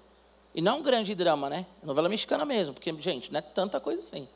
[0.54, 1.66] E não é um grande drama, né?
[1.84, 4.28] É novela mexicana mesmo, porque, gente, não é tanta coisa assim.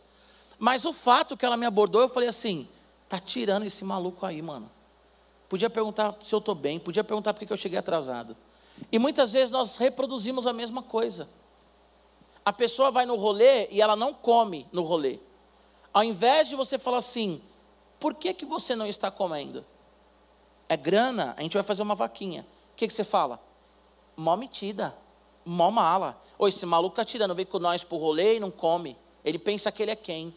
[0.57, 2.67] Mas o fato que ela me abordou, eu falei assim:
[3.07, 4.69] tá tirando esse maluco aí, mano.
[5.49, 8.37] Podia perguntar se eu estou bem, podia perguntar por que eu cheguei atrasado.
[8.91, 11.27] E muitas vezes nós reproduzimos a mesma coisa.
[12.45, 15.19] A pessoa vai no rolê e ela não come no rolê.
[15.91, 17.41] Ao invés de você falar assim,
[17.99, 19.65] por que, que você não está comendo?
[20.69, 22.45] É grana, a gente vai fazer uma vaquinha.
[22.73, 23.41] O que, que você fala?
[24.15, 24.95] Mó metida,
[25.43, 26.21] mó mala.
[26.37, 28.95] Ou esse maluco está tirando, vem com nós para o rolê e não come.
[29.25, 30.33] Ele pensa que ele é quem?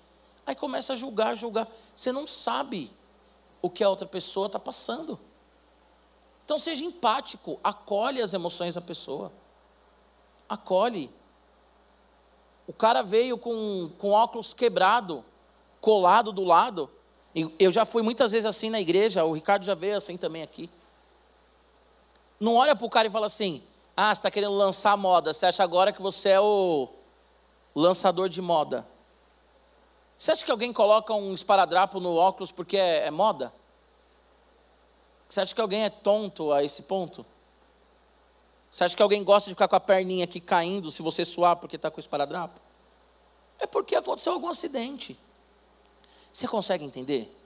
[0.46, 1.68] Aí começa a julgar, julgar.
[1.94, 2.90] Você não sabe
[3.62, 5.18] o que a outra pessoa está passando.
[6.44, 9.32] Então seja empático, acolhe as emoções da pessoa.
[10.48, 11.08] Acolhe.
[12.66, 15.24] O cara veio com, com óculos quebrado,
[15.80, 16.90] colado do lado.
[17.58, 20.68] Eu já fui muitas vezes assim na igreja, o Ricardo já veio assim também aqui.
[22.38, 23.62] Não olha para o cara e fala assim:
[23.96, 26.88] ah, você está querendo lançar moda, você acha agora que você é o
[27.74, 28.86] lançador de moda.
[30.22, 33.52] Você acha que alguém coloca um esparadrapo no óculos porque é, é moda?
[35.28, 37.26] Você acha que alguém é tonto a esse ponto?
[38.70, 41.56] Você acha que alguém gosta de ficar com a perninha aqui caindo se você suar
[41.56, 42.60] porque está com o esparadrapo?
[43.58, 45.18] É porque aconteceu algum acidente.
[46.32, 47.36] Você consegue entender?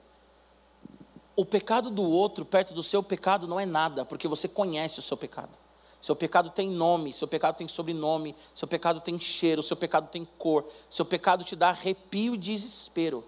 [1.35, 5.01] O pecado do outro perto do seu pecado não é nada, porque você conhece o
[5.01, 5.57] seu pecado.
[5.99, 10.25] Seu pecado tem nome, seu pecado tem sobrenome, seu pecado tem cheiro, seu pecado tem
[10.37, 13.23] cor, seu pecado te dá arrepio e desespero.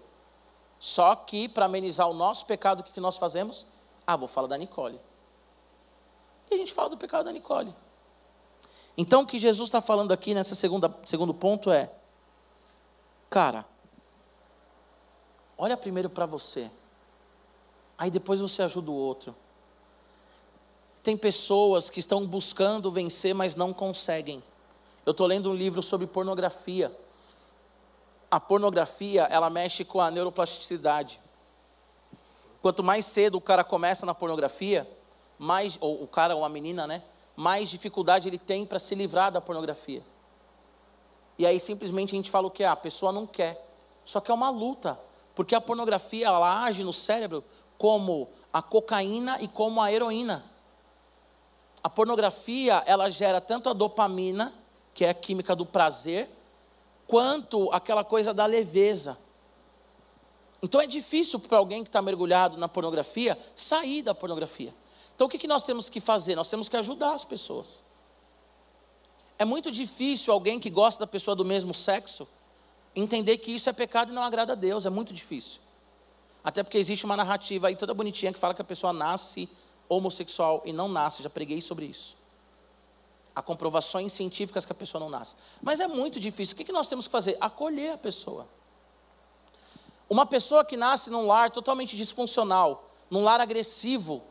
[0.78, 3.66] Só que, para amenizar o nosso pecado, o que nós fazemos?
[4.06, 4.98] Ah, vou falar da Nicole.
[6.50, 7.74] E a gente fala do pecado da Nicole.
[8.96, 11.92] Então, o que Jesus está falando aqui nessa segunda segundo ponto é,
[13.28, 13.64] cara,
[15.56, 16.70] olha primeiro para você,
[17.96, 19.34] aí depois você ajuda o outro.
[21.02, 24.42] Tem pessoas que estão buscando vencer, mas não conseguem.
[25.06, 26.94] Eu estou lendo um livro sobre pornografia.
[28.30, 31.20] A pornografia, ela mexe com a neuroplasticidade.
[32.60, 34.88] Quanto mais cedo o cara começa na pornografia,
[35.38, 37.02] mais, ou o cara ou a menina, né?
[37.34, 40.02] Mais dificuldade ele tem para se livrar da pornografia.
[41.38, 42.62] E aí simplesmente a gente fala o que?
[42.62, 43.66] Ah, a pessoa não quer.
[44.04, 45.00] Só que é uma luta.
[45.34, 47.42] Porque a pornografia, ela age no cérebro
[47.78, 50.44] como a cocaína e como a heroína.
[51.82, 54.52] A pornografia, ela gera tanto a dopamina,
[54.92, 56.28] que é a química do prazer,
[57.06, 59.18] quanto aquela coisa da leveza.
[60.62, 64.74] Então é difícil para alguém que está mergulhado na pornografia sair da pornografia.
[65.14, 66.36] Então o que, que nós temos que fazer?
[66.36, 67.82] Nós temos que ajudar as pessoas.
[69.38, 72.28] É muito difícil alguém que gosta da pessoa do mesmo sexo
[72.94, 74.84] entender que isso é pecado e não agrada a Deus.
[74.84, 75.60] É muito difícil.
[76.44, 79.48] Até porque existe uma narrativa aí toda bonitinha que fala que a pessoa nasce
[79.90, 81.22] homossexual e não nasce.
[81.22, 82.16] Já preguei sobre isso.
[83.34, 85.34] Há comprovações científicas que a pessoa não nasce.
[85.60, 86.54] Mas é muito difícil.
[86.54, 87.36] O que, nós temos que fazer?
[87.40, 88.46] Acolher a pessoa.
[90.08, 94.22] Uma pessoa que nasce num lar totalmente disfuncional, num lar agressivo.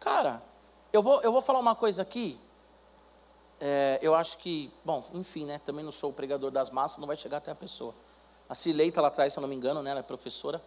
[0.00, 0.42] Cara,
[0.92, 2.38] eu vou, eu vou falar uma coisa aqui.
[3.58, 5.58] É, eu acho que, bom, enfim, né?
[5.58, 7.94] Também não sou o pregador das massas, não vai chegar até a pessoa.
[8.48, 9.90] A Cileita lá atrás, se eu não me engano, né?
[9.90, 10.62] Ela é professora.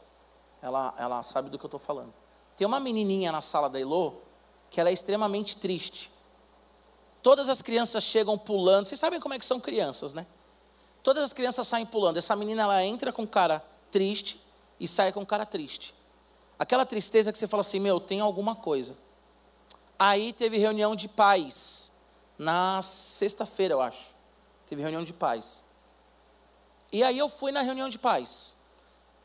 [0.61, 2.13] Ela, ela sabe do que eu estou falando.
[2.59, 4.15] Tem uma menininha na sala da Elô
[4.69, 6.11] que ela é extremamente triste.
[7.23, 8.85] Todas as crianças chegam pulando.
[8.85, 10.27] Vocês sabem como é que são crianças, né?
[11.01, 12.17] Todas as crianças saem pulando.
[12.17, 14.41] Essa menina ela entra com cara triste
[14.77, 15.95] e sai com cara triste.
[16.59, 18.93] Aquela tristeza que você fala assim, meu, tem alguma coisa.
[19.97, 21.93] Aí teve reunião de pais
[22.37, 24.07] na sexta-feira, eu acho.
[24.67, 25.63] Teve reunião de pais.
[26.91, 28.53] E aí eu fui na reunião de pais.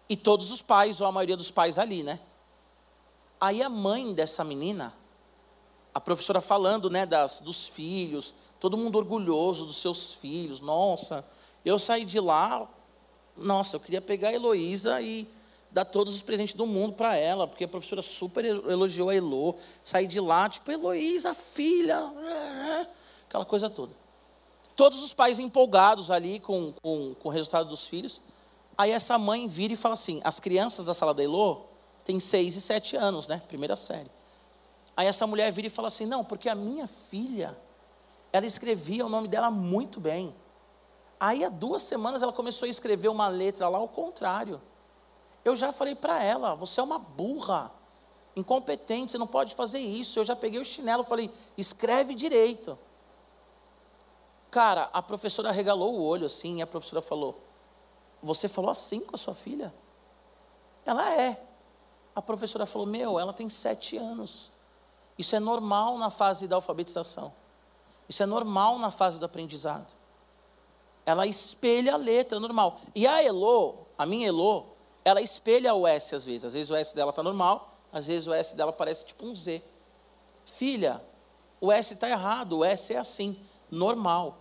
[0.09, 2.20] E todos os pais, ou a maioria dos pais ali, né?
[3.40, 4.94] Aí a mãe dessa menina
[5.94, 10.59] a professora falando, né, das, dos filhos, todo mundo orgulhoso dos seus filhos.
[10.59, 11.25] Nossa,
[11.64, 12.68] eu saí de lá,
[13.37, 15.29] nossa, eu queria pegar a Heloísa e
[15.70, 19.55] dar todos os presentes do mundo para ela, porque a professora super elogiou a Elo.
[19.85, 22.12] Saí de lá, tipo, Heloísa, filha,
[23.29, 23.92] aquela coisa toda.
[24.75, 28.20] Todos os pais empolgados ali com, com, com o resultado dos filhos.
[28.77, 31.64] Aí essa mãe vira e fala assim: as crianças da sala da Elo
[32.05, 33.43] têm seis e sete anos, né?
[33.49, 34.11] Primeira série.
[34.97, 37.59] Aí essa mulher vira e fala assim: não, porque a minha filha,
[38.33, 40.35] ela escrevia o nome dela muito bem.
[41.19, 44.61] Aí há duas semanas ela começou a escrever uma letra lá ao contrário.
[45.45, 47.71] Eu já falei para ela: você é uma burra,
[48.37, 50.19] incompetente, você não pode fazer isso.
[50.19, 52.79] Eu já peguei o chinelo falei: escreve direito.
[54.51, 57.40] Cara, a professora regalou o olho assim, e a professora falou:
[58.23, 59.75] Você falou assim com a sua filha?
[60.87, 61.54] Ela é.
[62.14, 64.50] A professora falou: Meu, ela tem sete anos.
[65.18, 67.33] Isso é normal na fase da alfabetização.
[68.09, 69.87] Isso é normal na fase do aprendizado.
[71.07, 72.81] Ela espelha a letra, é normal.
[72.94, 74.66] E a Elo, a minha Elo,
[75.05, 76.44] ela espelha o S às vezes.
[76.44, 79.35] Às vezes o S dela está normal, às vezes o S dela parece tipo um
[79.35, 79.62] Z.
[80.46, 81.03] Filha,
[81.61, 83.38] o S está errado, o S é assim,
[83.70, 84.38] normal.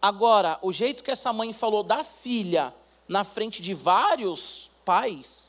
[0.00, 2.74] Agora, o jeito que essa mãe falou da filha
[3.06, 5.41] na frente de vários pais,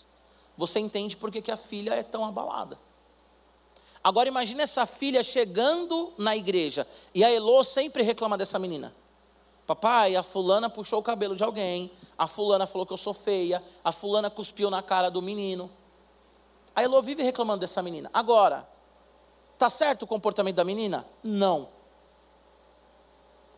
[0.58, 2.78] você entende por que, a filha é tão abalada.
[4.04, 8.94] Agora imagine essa filha chegando na igreja e a Elô sempre reclama dessa menina.
[9.66, 13.64] Papai, a fulana puxou o cabelo de alguém, a fulana falou que eu sou feia,
[13.84, 15.72] a fulana cuspiu na cara do menino.
[16.76, 18.10] A Elô vive reclamando dessa menina.
[18.14, 18.68] Agora,
[19.58, 21.06] tá certo o comportamento da menina?
[21.24, 21.70] Não.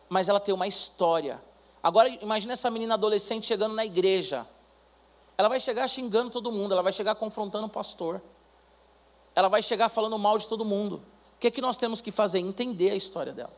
[0.08, 1.42] Mas ela tem uma história.
[1.82, 4.46] Agora imagine essa menina adolescente chegando na igreja.
[5.38, 8.22] Ela vai chegar xingando todo mundo, ela vai chegar confrontando o pastor.
[9.34, 11.02] Ela vai chegar falando mal de todo mundo.
[11.36, 12.38] O que, é que nós temos que fazer?
[12.38, 13.52] Entender a história dela.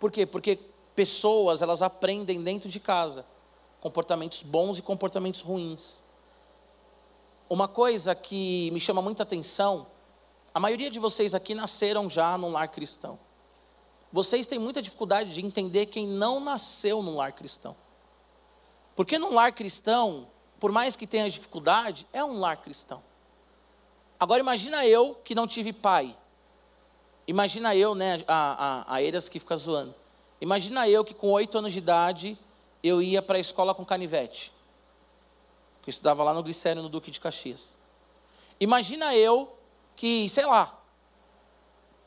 [0.00, 0.24] Por quê?
[0.24, 0.58] Porque
[0.94, 3.26] pessoas, elas aprendem dentro de casa
[3.80, 6.02] comportamentos bons e comportamentos ruins.
[7.50, 9.86] Uma coisa que me chama muita atenção,
[10.54, 13.18] a maioria de vocês aqui nasceram já num lar cristão.
[14.10, 17.76] Vocês têm muita dificuldade de entender quem não nasceu num lar cristão.
[18.94, 20.28] Porque num lar cristão,
[20.60, 23.02] por mais que tenha dificuldade, é um lar cristão.
[24.18, 26.16] Agora imagina eu que não tive pai.
[27.26, 29.94] Imagina eu, né, a, a, a Eiras que fica zoando.
[30.40, 32.38] Imagina eu que com oito anos de idade
[32.82, 34.52] eu ia para a escola com canivete.
[35.86, 37.76] Eu estudava lá no Glicério, no Duque de Caxias.
[38.60, 39.52] Imagina eu
[39.96, 40.78] que, sei lá,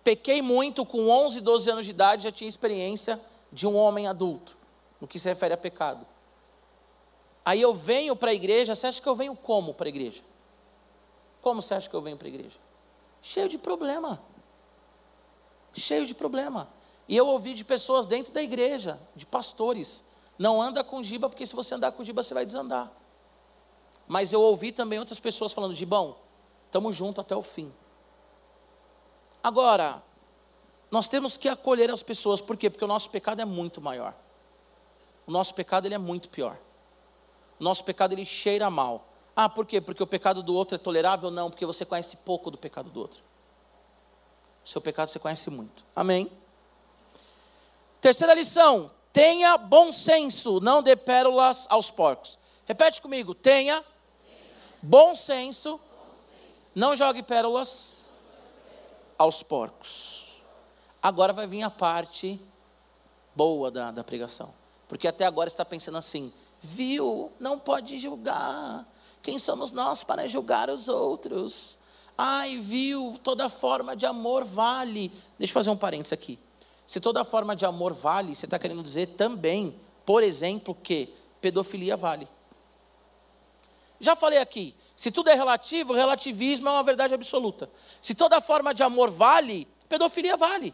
[0.03, 3.19] pequei muito com 11, 12 anos de idade, já tinha experiência
[3.51, 4.55] de um homem adulto,
[5.01, 6.05] no que se refere a pecado.
[7.47, 10.21] Aí eu venho para a igreja, você acha que eu venho como para a igreja?
[11.41, 12.57] Como você acha que eu venho para a igreja?
[13.21, 14.21] Cheio de problema.
[15.73, 16.67] Cheio de problema.
[17.07, 20.03] E eu ouvi de pessoas dentro da igreja, de pastores,
[20.37, 22.91] não anda com giba, porque se você andar com giba, você vai desandar.
[24.09, 26.17] Mas eu ouvi também outras pessoas falando, Gibão,
[26.65, 27.73] estamos juntos até o fim.
[29.41, 30.03] Agora,
[30.91, 32.69] nós temos que acolher as pessoas, por quê?
[32.69, 34.13] Porque o nosso pecado é muito maior.
[35.25, 36.59] O nosso pecado ele é muito pior.
[37.59, 39.07] Nosso pecado ele cheira mal.
[39.35, 39.79] Ah, por quê?
[39.79, 41.29] Porque o pecado do outro é tolerável?
[41.29, 43.21] Não, porque você conhece pouco do pecado do outro.
[44.65, 45.83] O seu pecado você conhece muito.
[45.95, 46.29] Amém?
[48.01, 52.37] Terceira lição: tenha bom senso, não dê pérolas aos porcos.
[52.65, 53.83] Repete comigo: tenha
[54.81, 55.79] bom senso,
[56.75, 57.97] não jogue pérolas
[59.17, 60.25] aos porcos.
[61.01, 62.39] Agora vai vir a parte
[63.35, 64.53] boa da, da pregação.
[64.87, 66.33] Porque até agora está pensando assim:
[66.67, 68.85] viu, não pode julgar.
[69.21, 71.77] Quem somos nós para julgar os outros?
[72.17, 75.11] Ai, viu, toda forma de amor vale.
[75.37, 76.37] Deixa eu fazer um parênteses aqui.
[76.85, 81.95] Se toda forma de amor vale, você está querendo dizer também, por exemplo, que pedofilia
[81.95, 82.27] vale.
[83.99, 87.69] Já falei aqui, se tudo é relativo, relativismo é uma verdade absoluta.
[88.01, 90.73] Se toda forma de amor vale, pedofilia vale.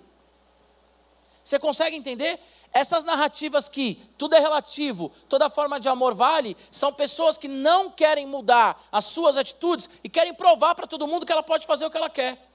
[1.43, 2.39] Você consegue entender?
[2.73, 7.91] Essas narrativas que tudo é relativo, toda forma de amor vale, são pessoas que não
[7.91, 11.85] querem mudar as suas atitudes e querem provar para todo mundo que ela pode fazer
[11.85, 12.49] o que ela quer.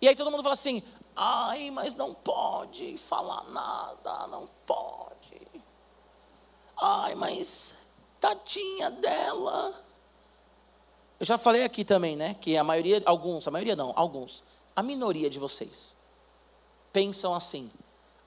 [0.00, 0.80] E aí todo mundo fala assim:
[1.16, 5.42] ai, mas não pode falar nada, não pode.
[6.80, 7.74] Ai, mas
[8.20, 9.74] tadinha dela.
[11.18, 12.34] Eu já falei aqui também, né?
[12.40, 14.44] Que a maioria, alguns, a maioria não, alguns,
[14.76, 15.96] a minoria de vocês
[16.92, 17.68] pensam assim: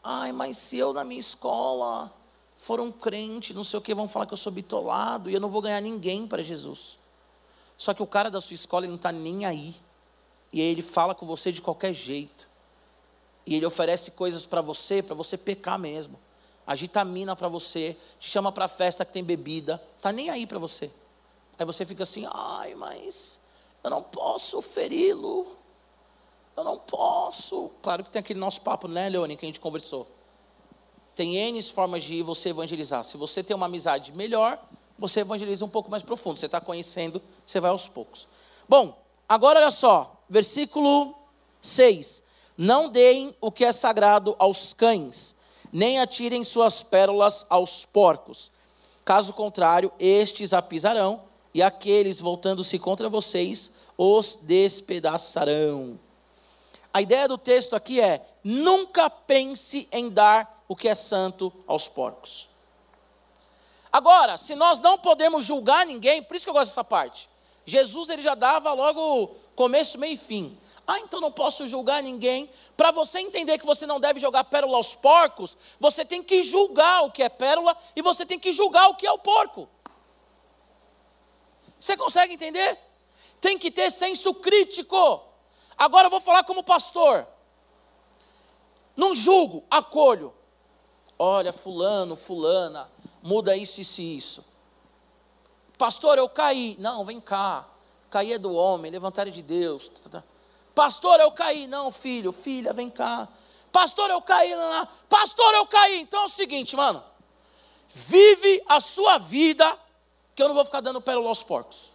[0.03, 2.11] Ai, mas se eu na minha escola
[2.57, 5.39] for um crente, não sei o que, vão falar que eu sou bitolado e eu
[5.39, 6.97] não vou ganhar ninguém para Jesus.
[7.77, 9.75] Só que o cara da sua escola ele não está nem aí.
[10.53, 12.47] E ele fala com você de qualquer jeito.
[13.45, 16.19] E ele oferece coisas para você, para você pecar mesmo.
[16.65, 20.91] Agitamina para você, te chama para festa que tem bebida, tá nem aí para você.
[21.57, 23.39] Aí você fica assim: "Ai, mas
[23.83, 25.57] eu não posso feri-lo.
[26.55, 27.71] Eu não posso".
[27.81, 30.07] Claro que tem aquele nosso papo, né, Leone, que a gente conversou.
[31.15, 33.03] Tem N formas de você evangelizar.
[33.03, 34.61] Se você tem uma amizade melhor,
[34.97, 36.39] você evangeliza um pouco mais profundo.
[36.39, 38.27] Você está conhecendo, você vai aos poucos.
[38.67, 38.97] Bom,
[39.27, 41.15] agora olha só, versículo
[41.61, 42.23] 6.
[42.57, 45.35] Não deem o que é sagrado aos cães,
[45.71, 48.51] nem atirem suas pérolas aos porcos.
[49.03, 51.23] Caso contrário, estes a pisarão,
[51.53, 55.99] e aqueles voltando-se contra vocês os despedaçarão.
[56.93, 61.87] A ideia do texto aqui é: nunca pense em dar o que é santo aos
[61.87, 62.49] porcos.
[63.91, 67.29] Agora, se nós não podemos julgar ninguém, por isso que eu gosto dessa parte.
[67.65, 70.57] Jesus ele já dava logo começo, meio e fim.
[70.87, 72.49] Ah, então não posso julgar ninguém.
[72.75, 77.03] Para você entender que você não deve jogar pérola aos porcos, você tem que julgar
[77.03, 79.69] o que é pérola e você tem que julgar o que é o porco.
[81.79, 82.77] Você consegue entender?
[83.39, 85.21] Tem que ter senso crítico.
[85.81, 87.25] Agora eu vou falar como pastor.
[88.95, 90.31] Não julgo, acolho.
[91.17, 92.87] Olha, fulano, fulana,
[93.23, 94.45] muda isso, isso e isso.
[95.79, 96.75] Pastor, eu caí.
[96.77, 97.65] Não, vem cá.
[98.11, 99.89] Cair é do homem, levantar é de Deus.
[99.89, 100.23] Tá, tá, tá.
[100.75, 101.65] Pastor, eu caí.
[101.65, 103.27] Não, filho, filha, vem cá.
[103.71, 104.53] Pastor, eu caí.
[104.53, 105.99] Não, Pastor, eu caí.
[106.01, 107.03] Então é o seguinte, mano.
[107.87, 109.75] Vive a sua vida,
[110.35, 111.90] que eu não vou ficar dando pérola aos porcos.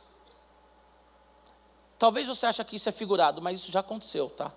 [1.99, 4.53] Talvez você ache que isso é figurado, mas isso já aconteceu, tá?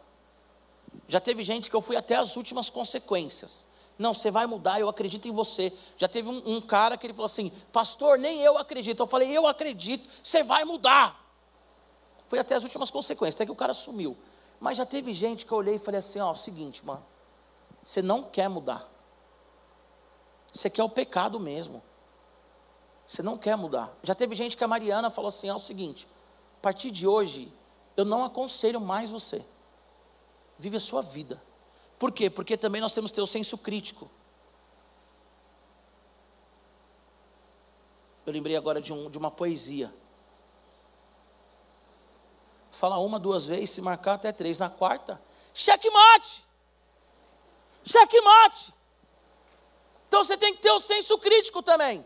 [1.07, 3.67] Já teve gente que eu fui até as últimas consequências.
[3.97, 5.73] Não, você vai mudar, eu acredito em você.
[5.97, 9.01] Já teve um, um, cara que ele falou assim: Pastor, nem eu acredito.
[9.01, 11.19] Eu falei: Eu acredito, você vai mudar.
[12.27, 14.17] Foi até as últimas consequências, até que o cara sumiu.
[14.59, 17.05] Mas já teve gente que eu olhei e falei assim: Ó, seguinte, mano,
[17.83, 18.89] você não quer mudar.
[20.51, 21.83] Você quer o pecado mesmo.
[23.05, 23.91] Você não quer mudar.
[24.03, 26.07] Já teve gente que a Mariana falou assim: Ó, o seguinte,
[26.59, 27.49] a partir de hoje,
[27.95, 29.45] eu não aconselho mais você.
[30.57, 31.41] Vive a sua vida.
[31.97, 32.29] Por quê?
[32.29, 34.11] Porque também nós temos que ter o senso crítico.
[38.25, 39.93] Eu lembrei agora de, um, de uma poesia.
[42.71, 44.59] Fala uma, duas vezes, se marcar até três.
[44.59, 45.19] Na quarta,
[45.53, 46.43] checkmate!
[47.85, 48.73] Checkmate!
[50.09, 52.05] Então você tem que ter o senso crítico também.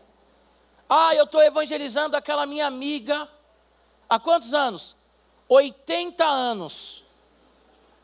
[0.88, 3.28] Ah, eu estou evangelizando aquela minha amiga
[4.08, 4.96] há quantos anos?
[5.48, 7.04] 80 anos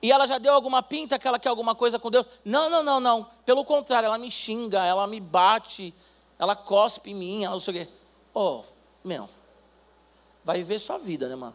[0.03, 2.27] e ela já deu alguma pinta que ela quer alguma coisa com Deus?
[2.45, 3.27] Não, não, não, não.
[3.45, 5.95] Pelo contrário, ela me xinga, ela me bate,
[6.39, 7.93] ela cospe em mim, ela não sei o quê.
[8.33, 8.63] Oh,
[9.05, 9.29] meu,
[10.43, 11.55] vai viver sua vida, né, mano?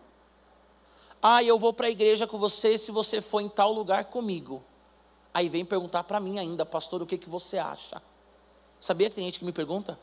[1.21, 4.63] Ah, eu vou para a igreja com você se você for em tal lugar comigo.
[5.33, 7.99] Aí vem perguntar para mim ainda, pastor, o que, que você acha?
[8.79, 9.97] Sabia que tem gente que me pergunta?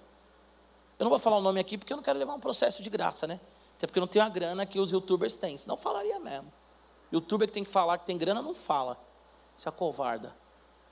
[0.98, 2.90] Eu não vou falar o nome aqui porque eu não quero levar um processo de
[2.90, 3.38] graça, né?
[3.82, 6.52] Até porque eu não tenho a grana que os youtubers têm, senão falaria mesmo.
[7.12, 8.96] Youtuber que tem que falar que tem grana, não fala.
[9.56, 10.32] Se acovarda.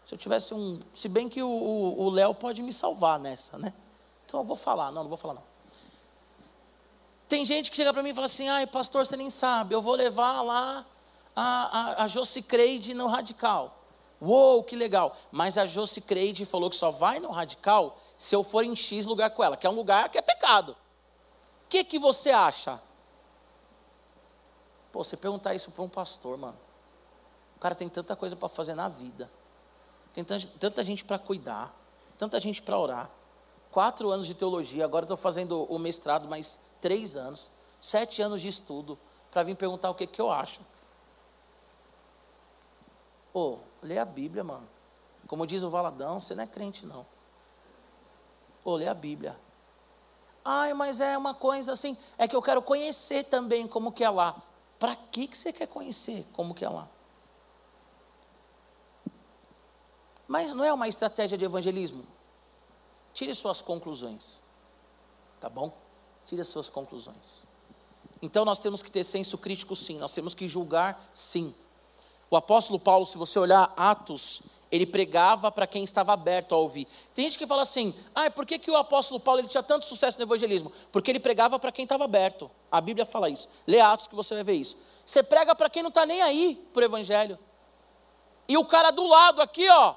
[0.05, 0.81] Se eu tivesse um.
[0.93, 3.73] Se bem que o Léo pode me salvar nessa, né?
[4.27, 4.91] Então eu vou falar.
[4.91, 5.45] Não, não vou falar, não.
[7.29, 9.81] Tem gente que chega para mim e fala assim: ai, pastor, você nem sabe, eu
[9.81, 10.85] vou levar lá
[11.37, 11.43] a,
[12.01, 13.79] a, a Josi Creide no radical.
[14.21, 15.17] Uou, que legal.
[15.31, 19.07] Mas a Josi Creide falou que só vai no radical se eu for em X
[19.07, 20.77] lugar com ela, que é um lugar que é pecado.
[21.71, 22.83] Que, que você acha?
[24.91, 26.59] Pô, você perguntar isso para um pastor, mano.
[27.57, 29.31] O cara tem tanta coisa para fazer na vida.
[30.13, 31.73] Tem tanta, gente para cuidar.
[32.19, 33.09] Tanta gente para orar.
[33.71, 34.85] Quatro anos de teologia.
[34.85, 37.49] Agora estou fazendo o mestrado mais três anos.
[37.79, 38.99] Sete anos de estudo.
[39.31, 40.61] Para vir perguntar o que, que eu acho.
[43.33, 44.69] Pô, lê a Bíblia, mano.
[45.29, 47.07] Como diz o Valadão, você não é crente, não.
[48.65, 49.39] Pô, lê a Bíblia.
[50.45, 51.97] Ai, mas é uma coisa assim.
[52.17, 54.41] É que eu quero conhecer também como que é lá.
[54.79, 56.89] Para que, que você quer conhecer como que é lá?
[60.27, 62.05] Mas não é uma estratégia de evangelismo.
[63.13, 64.41] Tire suas conclusões.
[65.41, 65.77] Tá bom?
[66.25, 67.45] Tire suas conclusões.
[68.23, 71.55] Então nós temos que ter senso crítico sim, nós temos que julgar sim.
[72.31, 76.87] O apóstolo Paulo, se você olhar Atos, ele pregava para quem estava aberto a ouvir.
[77.15, 79.85] Tem gente que fala assim: ah, por que, que o apóstolo Paulo ele tinha tanto
[79.85, 80.73] sucesso no evangelismo?
[80.93, 82.51] Porque ele pregava para quem estava aberto.
[82.71, 83.49] A Bíblia fala isso.
[83.67, 84.77] Lê Atos que você vai ver isso.
[85.05, 87.39] Você prega para quem não está nem aí para o evangelho.
[88.47, 89.95] E o cara do lado aqui, ó.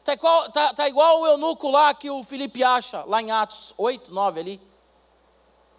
[0.00, 3.72] Está igual, tá, tá igual o eunuco lá que o Felipe acha, lá em Atos
[3.78, 4.60] 8, 9 ali.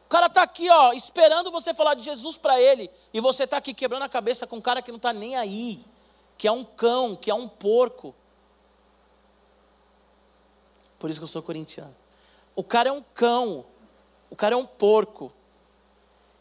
[0.05, 3.57] O cara está aqui, ó, esperando você falar de Jesus para ele, e você está
[3.57, 5.83] aqui quebrando a cabeça com um cara que não está nem aí,
[6.37, 8.13] que é um cão, que é um porco.
[10.99, 11.95] Por isso que eu sou corintiano.
[12.55, 13.65] O cara é um cão,
[14.29, 15.33] o cara é um porco.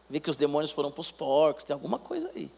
[0.09, 2.51] Vê que os demônios foram para os porcos, tem alguma coisa aí.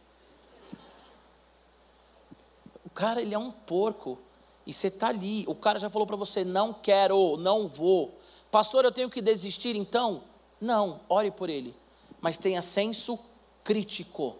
[2.84, 4.18] O cara, ele é um porco.
[4.66, 8.18] E você está ali, o cara já falou para você: não quero, não vou.
[8.50, 10.22] Pastor, eu tenho que desistir então?
[10.60, 11.74] Não, ore por ele.
[12.20, 13.18] Mas tenha senso
[13.62, 14.36] crítico.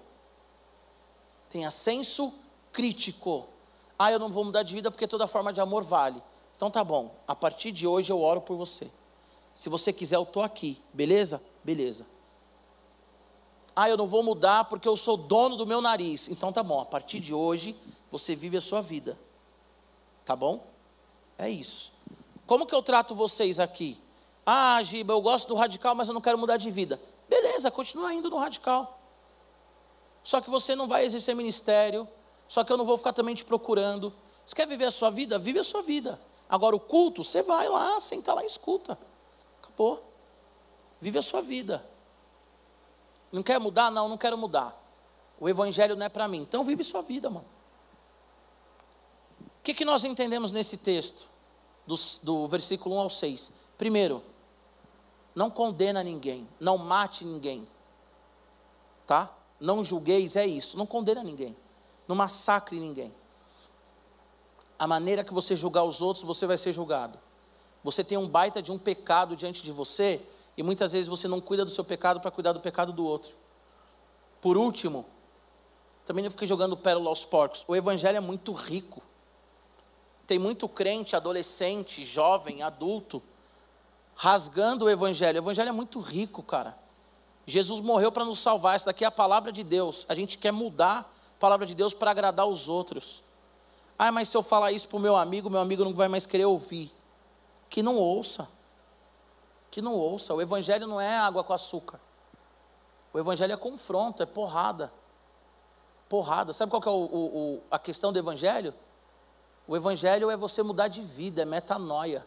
[1.51, 2.44] Tenha senso crítico.
[3.99, 6.23] Ah, eu não vou mudar de vida porque toda forma de amor vale.
[6.57, 8.91] Então tá bom, a partir de hoje eu oro por você.
[9.55, 11.43] Se você quiser, eu estou aqui, beleza?
[11.63, 12.07] Beleza.
[13.77, 16.29] Ah, eu não vou mudar porque eu sou dono do meu nariz.
[16.29, 17.77] Então tá bom, a partir de hoje
[18.11, 19.19] você vive a sua vida.
[20.25, 20.67] Tá bom?
[21.37, 21.93] É isso.
[22.47, 23.99] Como que eu trato vocês aqui?
[24.47, 27.01] Ah, Giba, eu gosto do radical, mas eu não quero mudar de vida.
[27.29, 29.01] Beleza, continua indo no radical.
[30.23, 32.07] Só que você não vai exercer ministério.
[32.49, 34.13] Só que eu não vou ficar também te procurando.
[34.45, 35.39] Você quer viver a sua vida?
[35.39, 36.21] Vive a sua vida.
[36.49, 38.99] Agora, o culto, você vai lá, senta lá e escuta.
[39.63, 40.03] Acabou.
[41.01, 41.85] Vive a sua vida.
[43.33, 43.91] Não quer mudar?
[43.91, 44.81] Não, não quero mudar.
[45.41, 46.43] O evangelho não é para mim.
[46.43, 47.55] Então, vive sua vida, mano
[49.65, 51.27] que, que nós entendemos nesse texto,
[51.87, 53.51] do, do versículo 1 ao 6?
[53.79, 54.23] Primeiro,
[55.35, 57.67] não condena ninguém, não mate ninguém,
[59.07, 59.35] tá?
[59.59, 61.57] Não julgueis, é isso, não condena ninguém,
[62.07, 63.15] não massacre ninguém.
[64.79, 67.19] A maneira que você julgar os outros, você vai ser julgado.
[67.83, 70.21] Você tem um baita de um pecado diante de você,
[70.57, 73.35] e muitas vezes você não cuida do seu pecado para cuidar do pecado do outro.
[74.41, 75.07] Por último,
[76.05, 77.65] também não fique jogando pérola aos porcos.
[77.67, 79.03] O evangelho é muito rico.
[80.27, 83.23] Tem muito crente, adolescente, jovem, adulto,
[84.15, 85.39] rasgando o evangelho.
[85.39, 86.77] O evangelho é muito rico, cara.
[87.47, 88.77] Jesus morreu para nos salvar.
[88.77, 90.07] Essa daqui é a palavra de Deus.
[90.09, 93.23] A gente quer mudar palavra de Deus para agradar os outros.
[93.99, 96.27] Ah, mas se eu falar isso para o meu amigo, meu amigo não vai mais
[96.27, 96.93] querer ouvir.
[97.69, 98.49] Que não ouça.
[99.71, 100.35] Que não ouça.
[100.35, 102.01] O evangelho não é água com açúcar.
[103.13, 104.93] O evangelho é confronto, é porrada.
[106.09, 106.53] Porrada.
[106.53, 108.75] Sabe qual que é o, o, a questão do evangelho?
[109.67, 112.25] O Evangelho é você mudar de vida, é metanoia.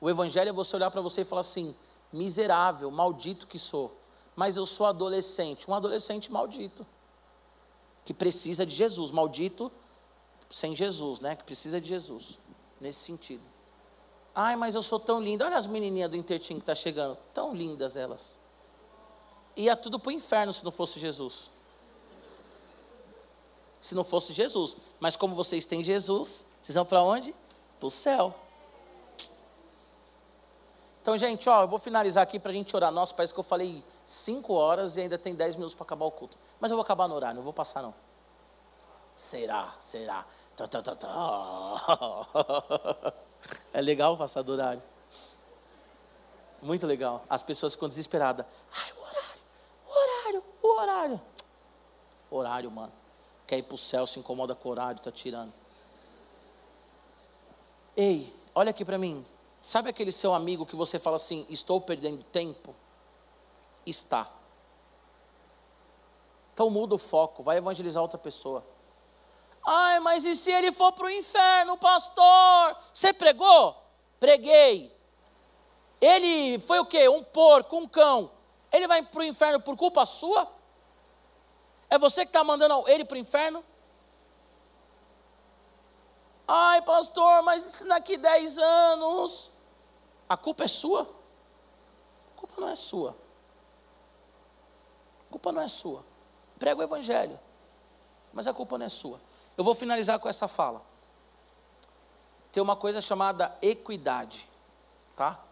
[0.00, 1.74] O Evangelho é você olhar para você e falar assim:
[2.12, 3.94] miserável, maldito que sou,
[4.34, 6.86] mas eu sou adolescente, um adolescente maldito,
[8.06, 9.70] que precisa de Jesus, maldito
[10.48, 11.36] sem Jesus, né?
[11.36, 12.38] Que precisa de Jesus,
[12.80, 13.42] nesse sentido.
[14.34, 15.44] Ai, mas eu sou tão linda.
[15.44, 18.38] Olha as menininhas do Intertim que está chegando, tão lindas elas.
[19.54, 21.50] Ia tudo para o inferno se não fosse Jesus
[23.86, 24.76] se não fosse Jesus.
[24.98, 27.34] Mas como vocês têm Jesus, vocês vão para onde?
[27.78, 28.34] Para o céu.
[31.06, 32.90] Então, gente, ó, eu vou finalizar aqui para a gente orar.
[32.90, 36.10] Nossa, parece que eu falei cinco horas e ainda tem dez minutos para acabar o
[36.10, 36.36] culto.
[36.58, 37.94] Mas eu vou acabar no horário, não vou passar não.
[39.14, 39.72] Será?
[39.78, 40.26] Será?
[40.56, 43.12] Tá, tá, tá, tá.
[43.72, 44.82] É legal passar do horário.
[46.60, 47.22] Muito legal.
[47.30, 48.44] As pessoas ficam desesperadas.
[48.76, 49.40] Ai, o horário,
[49.86, 51.20] o horário, o horário.
[52.32, 52.92] Horário, mano
[53.46, 55.52] quer ir para o céu, se incomoda com o horário, está tirando.
[57.96, 59.24] Ei, olha aqui para mim.
[59.66, 62.72] Sabe aquele seu amigo que você fala assim: estou perdendo tempo?
[63.84, 64.30] Está.
[66.54, 68.64] Então muda o foco, vai evangelizar outra pessoa.
[69.66, 72.76] Ai, mas e se ele for para o inferno, pastor?
[72.94, 73.76] Você pregou?
[74.20, 74.96] Preguei.
[76.00, 77.08] Ele foi o quê?
[77.08, 78.30] Um porco, um cão.
[78.72, 80.48] Ele vai para o inferno por culpa sua?
[81.90, 83.64] É você que está mandando ele para o inferno?
[86.46, 89.55] Ai, pastor, mas daqui 10 anos.
[90.28, 91.02] A culpa é sua?
[91.02, 93.16] A culpa não é sua.
[95.28, 96.04] A culpa não é sua.
[96.58, 97.38] Prega o evangelho.
[98.32, 99.20] Mas a culpa não é sua.
[99.56, 100.82] Eu vou finalizar com essa fala.
[102.52, 104.48] Tem uma coisa chamada equidade.
[105.14, 105.42] Tá?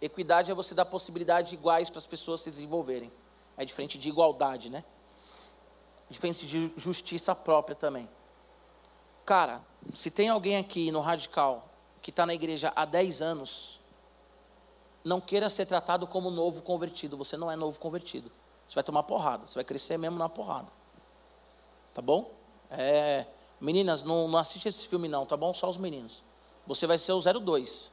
[0.00, 3.12] Equidade é você dar possibilidades iguais para as pessoas se desenvolverem.
[3.56, 4.84] É diferente de igualdade, né?
[6.10, 8.08] diferença de justiça própria também.
[9.24, 9.60] Cara,
[9.94, 11.68] se tem alguém aqui no radical
[12.00, 13.77] que está na igreja há 10 anos,
[15.04, 17.16] não queira ser tratado como novo convertido.
[17.16, 18.30] Você não é novo convertido.
[18.66, 19.46] Você vai tomar porrada.
[19.46, 20.70] Você vai crescer mesmo na porrada.
[21.94, 22.30] Tá bom?
[22.70, 23.26] É,
[23.60, 25.54] meninas, não, não assiste esse filme não, tá bom?
[25.54, 26.22] Só os meninos.
[26.66, 27.90] Você vai ser o 02.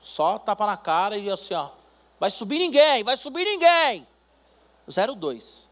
[0.00, 1.70] Só tapa na cara e assim, ó.
[2.18, 4.06] Vai subir ninguém, vai subir ninguém.
[5.16, 5.68] 02.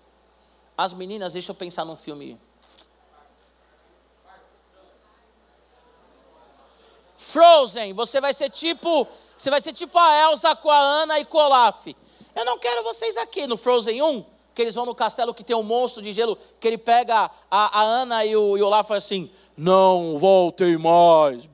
[0.76, 2.40] As meninas, deixa eu pensar num filme.
[7.16, 11.24] Frozen, você vai ser tipo, você vai ser tipo a Elsa com a Ana e
[11.24, 11.86] com o Olaf.
[12.34, 14.24] Eu não quero vocês aqui no Frozen 1,
[14.54, 17.80] que eles vão no castelo que tem um monstro de gelo, que ele pega a,
[17.80, 21.48] a Ana e o, e o Olaf assim: Não voltem mais.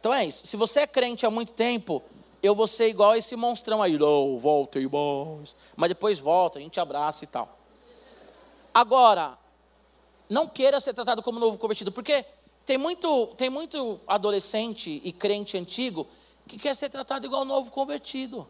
[0.00, 0.46] Então é isso.
[0.46, 2.02] Se você é crente há muito tempo,
[2.42, 3.98] eu vou ser igual esse monstrão aí.
[3.98, 5.54] Não, voltem mais.
[5.76, 7.58] Mas depois volta, a gente abraça e tal.
[8.72, 9.36] Agora,
[10.28, 12.24] não queira ser tratado como novo convertido, porque
[12.68, 16.06] tem muito, tem muito adolescente e crente antigo
[16.46, 18.46] que quer ser tratado igual novo convertido.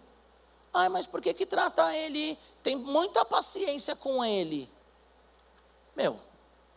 [0.75, 2.37] Ai, mas por que, que trata ele?
[2.61, 4.69] Tem muita paciência com ele.
[5.95, 6.19] Meu,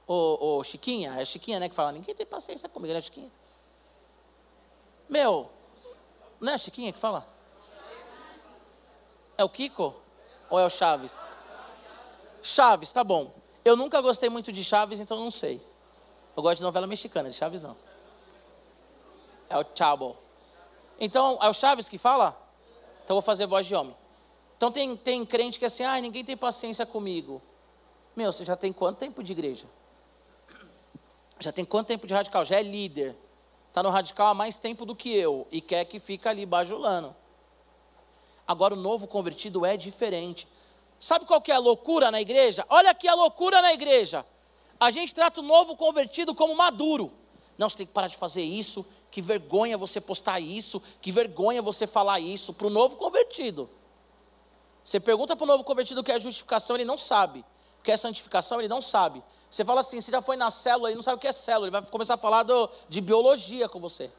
[0.06, 3.32] ô, ô Chiquinha, é Chiquinha, né, que fala, ninguém tem paciência comigo, né, Chiquinha?
[5.10, 5.50] Meu,
[6.40, 7.28] não é a Chiquinha que fala?
[9.36, 9.96] É o Kiko?
[10.48, 11.18] Ou é o Chaves?
[12.44, 13.34] Chaves, tá bom.
[13.66, 15.60] Eu nunca gostei muito de Chaves, então não sei.
[16.36, 17.76] Eu gosto de novela mexicana, de Chaves não.
[19.50, 20.16] É o Chabo.
[21.00, 22.38] Então, é o Chaves que fala?
[23.04, 23.96] Então vou fazer voz de homem.
[24.56, 27.42] Então tem, tem crente que é assim, ah, ninguém tem paciência comigo.
[28.16, 29.66] Meu, você já tem quanto tempo de igreja?
[31.40, 32.46] Já tem quanto tempo de radical?
[32.46, 33.16] Já é líder.
[33.68, 37.16] Está no radical há mais tempo do que eu e quer que fica ali bajulando.
[38.48, 40.48] Agora o novo convertido é diferente.
[41.00, 42.66] Sabe qual que é a loucura na igreja?
[42.70, 44.26] Olha aqui a loucura na igreja.
[44.82, 47.12] A gente trata o novo convertido como maduro.
[47.56, 51.62] Não, você tem que parar de fazer isso, que vergonha você postar isso, que vergonha
[51.62, 53.70] você falar isso para o novo convertido.
[54.84, 57.46] Você pergunta para o novo convertido o que é justificação, ele não sabe.
[57.80, 59.22] O que é santificação, ele não sabe.
[59.52, 61.68] Você fala assim, você já foi na célula, ele não sabe o que é célula,
[61.68, 64.10] ele vai começar a falar do, de biologia com você.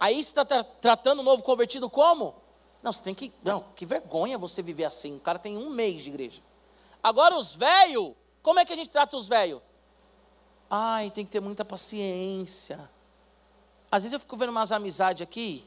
[0.00, 2.34] Aí você está tra tratando o novo convertido como?
[2.82, 3.30] Não, você tem que.
[3.42, 5.16] Não, que vergonha você viver assim.
[5.16, 6.40] O cara tem um mês de igreja.
[7.02, 9.60] Agora os velhos, como é que a gente trata os velhos?
[10.76, 12.90] Ai, tem que ter muita paciência.
[13.88, 15.64] Às vezes eu fico vendo umas amizades aqui,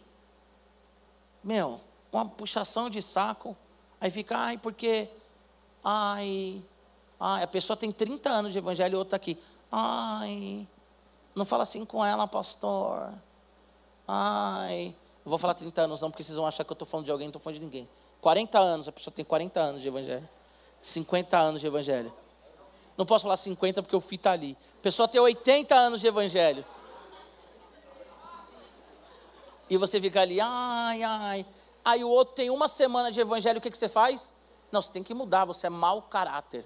[1.42, 1.80] meu,
[2.12, 3.56] uma puxação de saco,
[4.02, 5.08] aí fica, ai, porque,
[5.82, 6.62] ai,
[7.18, 9.42] ai, a pessoa tem 30 anos de evangelho e outra aqui,
[9.72, 10.68] ai,
[11.34, 13.10] não fala assim com ela, pastor,
[14.06, 14.94] ai,
[15.24, 17.14] eu vou falar 30 anos não, porque vocês vão achar que eu estou falando de
[17.14, 17.88] alguém, não estou falando de ninguém,
[18.20, 20.28] 40 anos, a pessoa tem 40 anos de evangelho,
[20.82, 22.14] 50 anos de evangelho,
[22.98, 26.08] não posso falar 50 porque o fui está ali, a pessoa tem 80 anos de
[26.08, 26.66] evangelho,
[29.70, 31.46] e você fica ali, ai, ai.
[31.84, 34.34] Aí o outro tem uma semana de evangelho, o que, que você faz?
[34.72, 36.66] Não, você tem que mudar, você é mau caráter.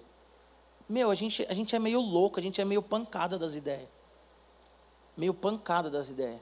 [0.88, 3.88] Meu, a gente, a gente é meio louco, a gente é meio pancada das ideias.
[5.16, 6.42] Meio pancada das ideias.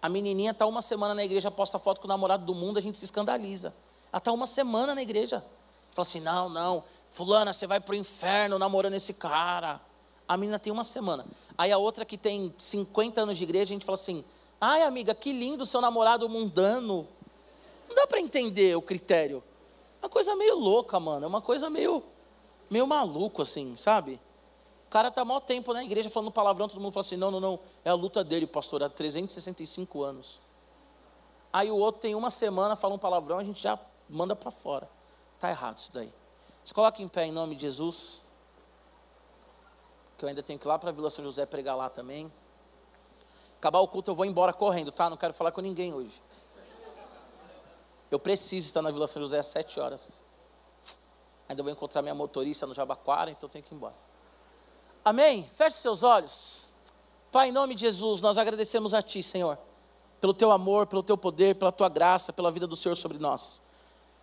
[0.00, 2.82] A menininha está uma semana na igreja, posta foto com o namorado do mundo, a
[2.82, 3.74] gente se escandaliza.
[4.12, 5.44] Ela está uma semana na igreja.
[5.90, 9.80] Fala assim: não, não, Fulana, você vai para o inferno namorando esse cara.
[10.26, 11.26] A menina tem uma semana.
[11.56, 14.24] Aí a outra que tem 50 anos de igreja, a gente fala assim:
[14.60, 17.06] Ai, amiga, que lindo seu namorado mundano.
[17.88, 19.42] Não dá para entender o critério.
[20.02, 21.24] É uma coisa meio louca, mano.
[21.24, 22.02] É uma coisa meio,
[22.68, 24.20] meio maluco, assim, sabe?
[24.86, 27.40] O cara tá maior tempo na igreja falando palavrão, todo mundo fala assim: não, não,
[27.40, 27.60] não.
[27.84, 30.40] É a luta dele, pastor, há 365 anos.
[31.52, 33.78] Aí o outro tem uma semana, fala um palavrão, a gente já
[34.08, 34.88] manda para fora.
[35.38, 36.12] Tá errado isso daí.
[36.68, 38.20] Se coloque em pé em nome de Jesus.
[40.18, 42.30] Que eu ainda tenho que ir lá para a Vila São José pregar lá também.
[43.56, 45.08] Acabar o culto, eu vou embora correndo, tá?
[45.08, 46.22] Não quero falar com ninguém hoje.
[48.10, 50.22] Eu preciso estar na Vila São José às sete horas.
[51.48, 53.96] Ainda vou encontrar minha motorista no Jabaquara, então tenho que ir embora.
[55.02, 55.48] Amém?
[55.54, 56.66] Feche seus olhos.
[57.32, 59.56] Pai, em nome de Jesus, nós agradecemos a Ti, Senhor,
[60.20, 63.58] pelo Teu amor, pelo Teu poder, pela Tua graça, pela vida do Senhor sobre nós.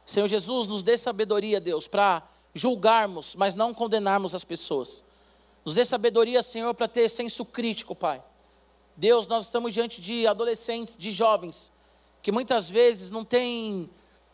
[0.06, 2.22] Senhor Jesus, nos dê sabedoria, Deus, para
[2.56, 5.04] julgarmos, mas não condenarmos as pessoas.
[5.64, 8.24] Nos dê sabedoria, Senhor, para ter senso crítico, Pai
[8.98, 11.72] Deus, nós estamos diante de adolescentes, de jovens,
[12.22, 13.90] que muitas vezes não têm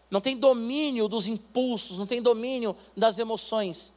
[0.10, 3.94] não tem domínio dos impulsos, não tem domínio das emoções.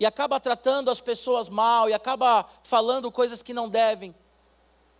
[0.00, 4.12] E acaba tratando as pessoas mal, e acaba falando coisas que não devem.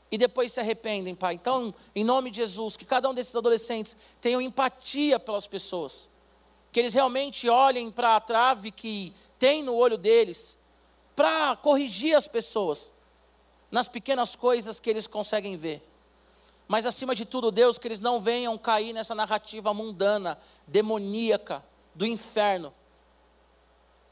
[0.08, 1.34] E depois se arrependem, Pai.
[1.34, 6.08] Então, em nome de Jesus, que cada um desses adolescentes tenha empatia pelas pessoas.
[6.72, 10.56] Que eles realmente olhem para a trave que tem no olho deles,
[11.14, 12.92] para corrigir as pessoas
[13.70, 15.82] nas pequenas coisas que eles conseguem ver.
[16.66, 21.64] Mas acima de tudo, Deus, que eles não venham cair nessa narrativa mundana, demoníaca
[21.94, 22.72] do inferno,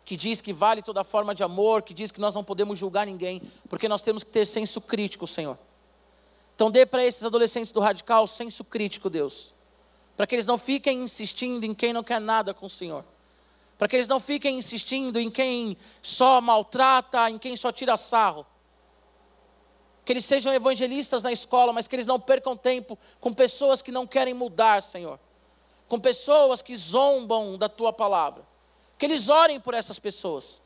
[0.04, 3.06] que diz que vale toda forma de amor, que diz que nós não podemos julgar
[3.06, 5.58] ninguém, porque nós temos que ter senso crítico, Senhor.
[6.54, 9.52] Então dê para esses adolescentes do radical senso crítico, Deus,
[10.16, 13.04] para que eles não fiquem insistindo em quem não quer nada com o Senhor,
[13.76, 18.46] para que eles não fiquem insistindo em quem só maltrata, em quem só tira sarro,
[20.04, 23.90] que eles sejam evangelistas na escola, mas que eles não percam tempo com pessoas que
[23.90, 25.18] não querem mudar, Senhor.
[25.88, 28.42] com pessoas que zombam da tua palavra.
[28.98, 30.62] Que eles orem por essas pessoas,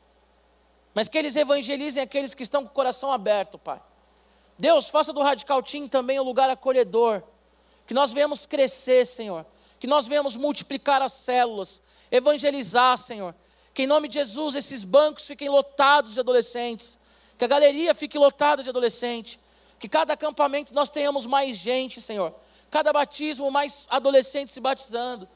[0.93, 3.81] mas que eles evangelizem aqueles que estão com o coração aberto, Pai.
[4.57, 7.23] Deus, faça do Radical Team também um lugar acolhedor,
[7.91, 9.45] que nós venhamos crescer, Senhor,
[9.77, 13.35] que nós venhamos multiplicar as células, evangelizar, Senhor,
[13.73, 16.97] que em nome de Jesus esses bancos fiquem lotados de adolescentes,
[17.37, 19.37] que a galeria fique lotada de adolescente,
[19.77, 22.33] que cada acampamento nós tenhamos mais gente, Senhor,
[22.69, 25.27] cada batismo mais adolescentes se batizando,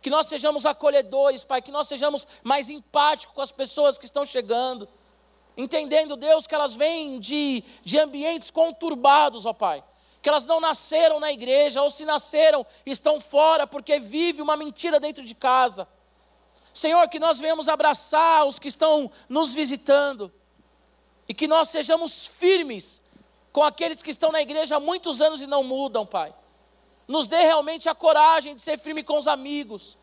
[0.00, 4.24] que nós sejamos acolhedores, Pai, que nós sejamos mais empáticos com as pessoas que estão
[4.24, 4.88] chegando,
[5.56, 9.82] entendendo, Deus, que elas vêm de, de ambientes conturbados, ó Pai,
[10.24, 14.98] que elas não nasceram na igreja, ou se nasceram, estão fora, porque vive uma mentira
[14.98, 15.86] dentro de casa.
[16.72, 20.32] Senhor, que nós venhamos abraçar os que estão nos visitando,
[21.28, 23.02] e que nós sejamos firmes
[23.52, 26.34] com aqueles que estão na igreja há muitos anos e não mudam, Pai.
[27.06, 29.98] Nos dê realmente a coragem de ser firme com os amigos.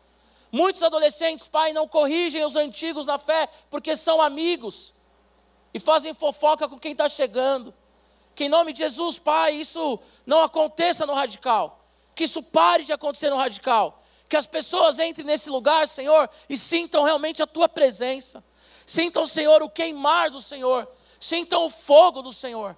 [0.52, 4.94] Muitos adolescentes, Pai, não corrigem os antigos na fé porque são amigos
[5.74, 7.74] e fazem fofoca com quem está chegando.
[8.34, 11.84] Que em nome de Jesus, Pai, isso não aconteça no radical.
[12.14, 14.02] Que isso pare de acontecer no radical.
[14.28, 18.42] Que as pessoas entrem nesse lugar, Senhor, e sintam realmente a Tua presença.
[18.86, 20.88] Sintam, Senhor, o queimar do Senhor.
[21.20, 22.76] Sintam o fogo do Senhor.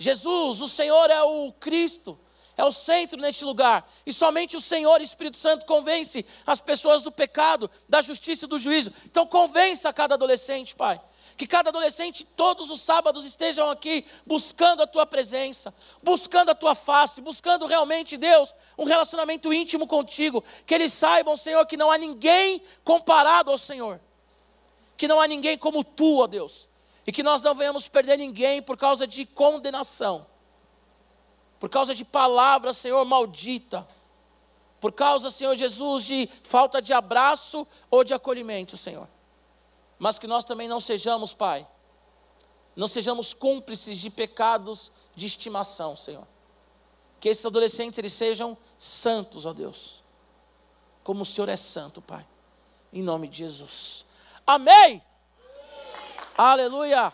[0.00, 2.18] Jesus, o Senhor é o Cristo,
[2.56, 7.12] é o centro neste lugar, e somente o Senhor Espírito Santo convence as pessoas do
[7.12, 8.92] pecado, da justiça e do juízo.
[9.04, 10.98] Então convença cada adolescente, Pai.
[11.40, 15.72] Que cada adolescente, todos os sábados, estejam aqui buscando a tua presença,
[16.02, 20.44] buscando a tua face, buscando realmente, Deus, um relacionamento íntimo contigo.
[20.66, 23.98] Que eles saibam, Senhor, que não há ninguém comparado ao Senhor,
[24.98, 26.68] que não há ninguém como tu, ó Deus
[27.06, 30.26] e que nós não venhamos perder ninguém por causa de condenação,
[31.58, 33.88] por causa de palavra, Senhor, maldita,
[34.78, 39.08] por causa, Senhor Jesus, de falta de abraço ou de acolhimento, Senhor.
[40.00, 41.68] Mas que nós também não sejamos, Pai,
[42.74, 46.26] não sejamos cúmplices de pecados de estimação, Senhor.
[47.20, 50.02] Que esses adolescentes eles sejam santos, ó Deus.
[51.04, 52.26] Como o Senhor é santo, Pai.
[52.90, 54.06] Em nome de Jesus.
[54.46, 55.02] Amém.
[56.34, 57.12] Aleluia!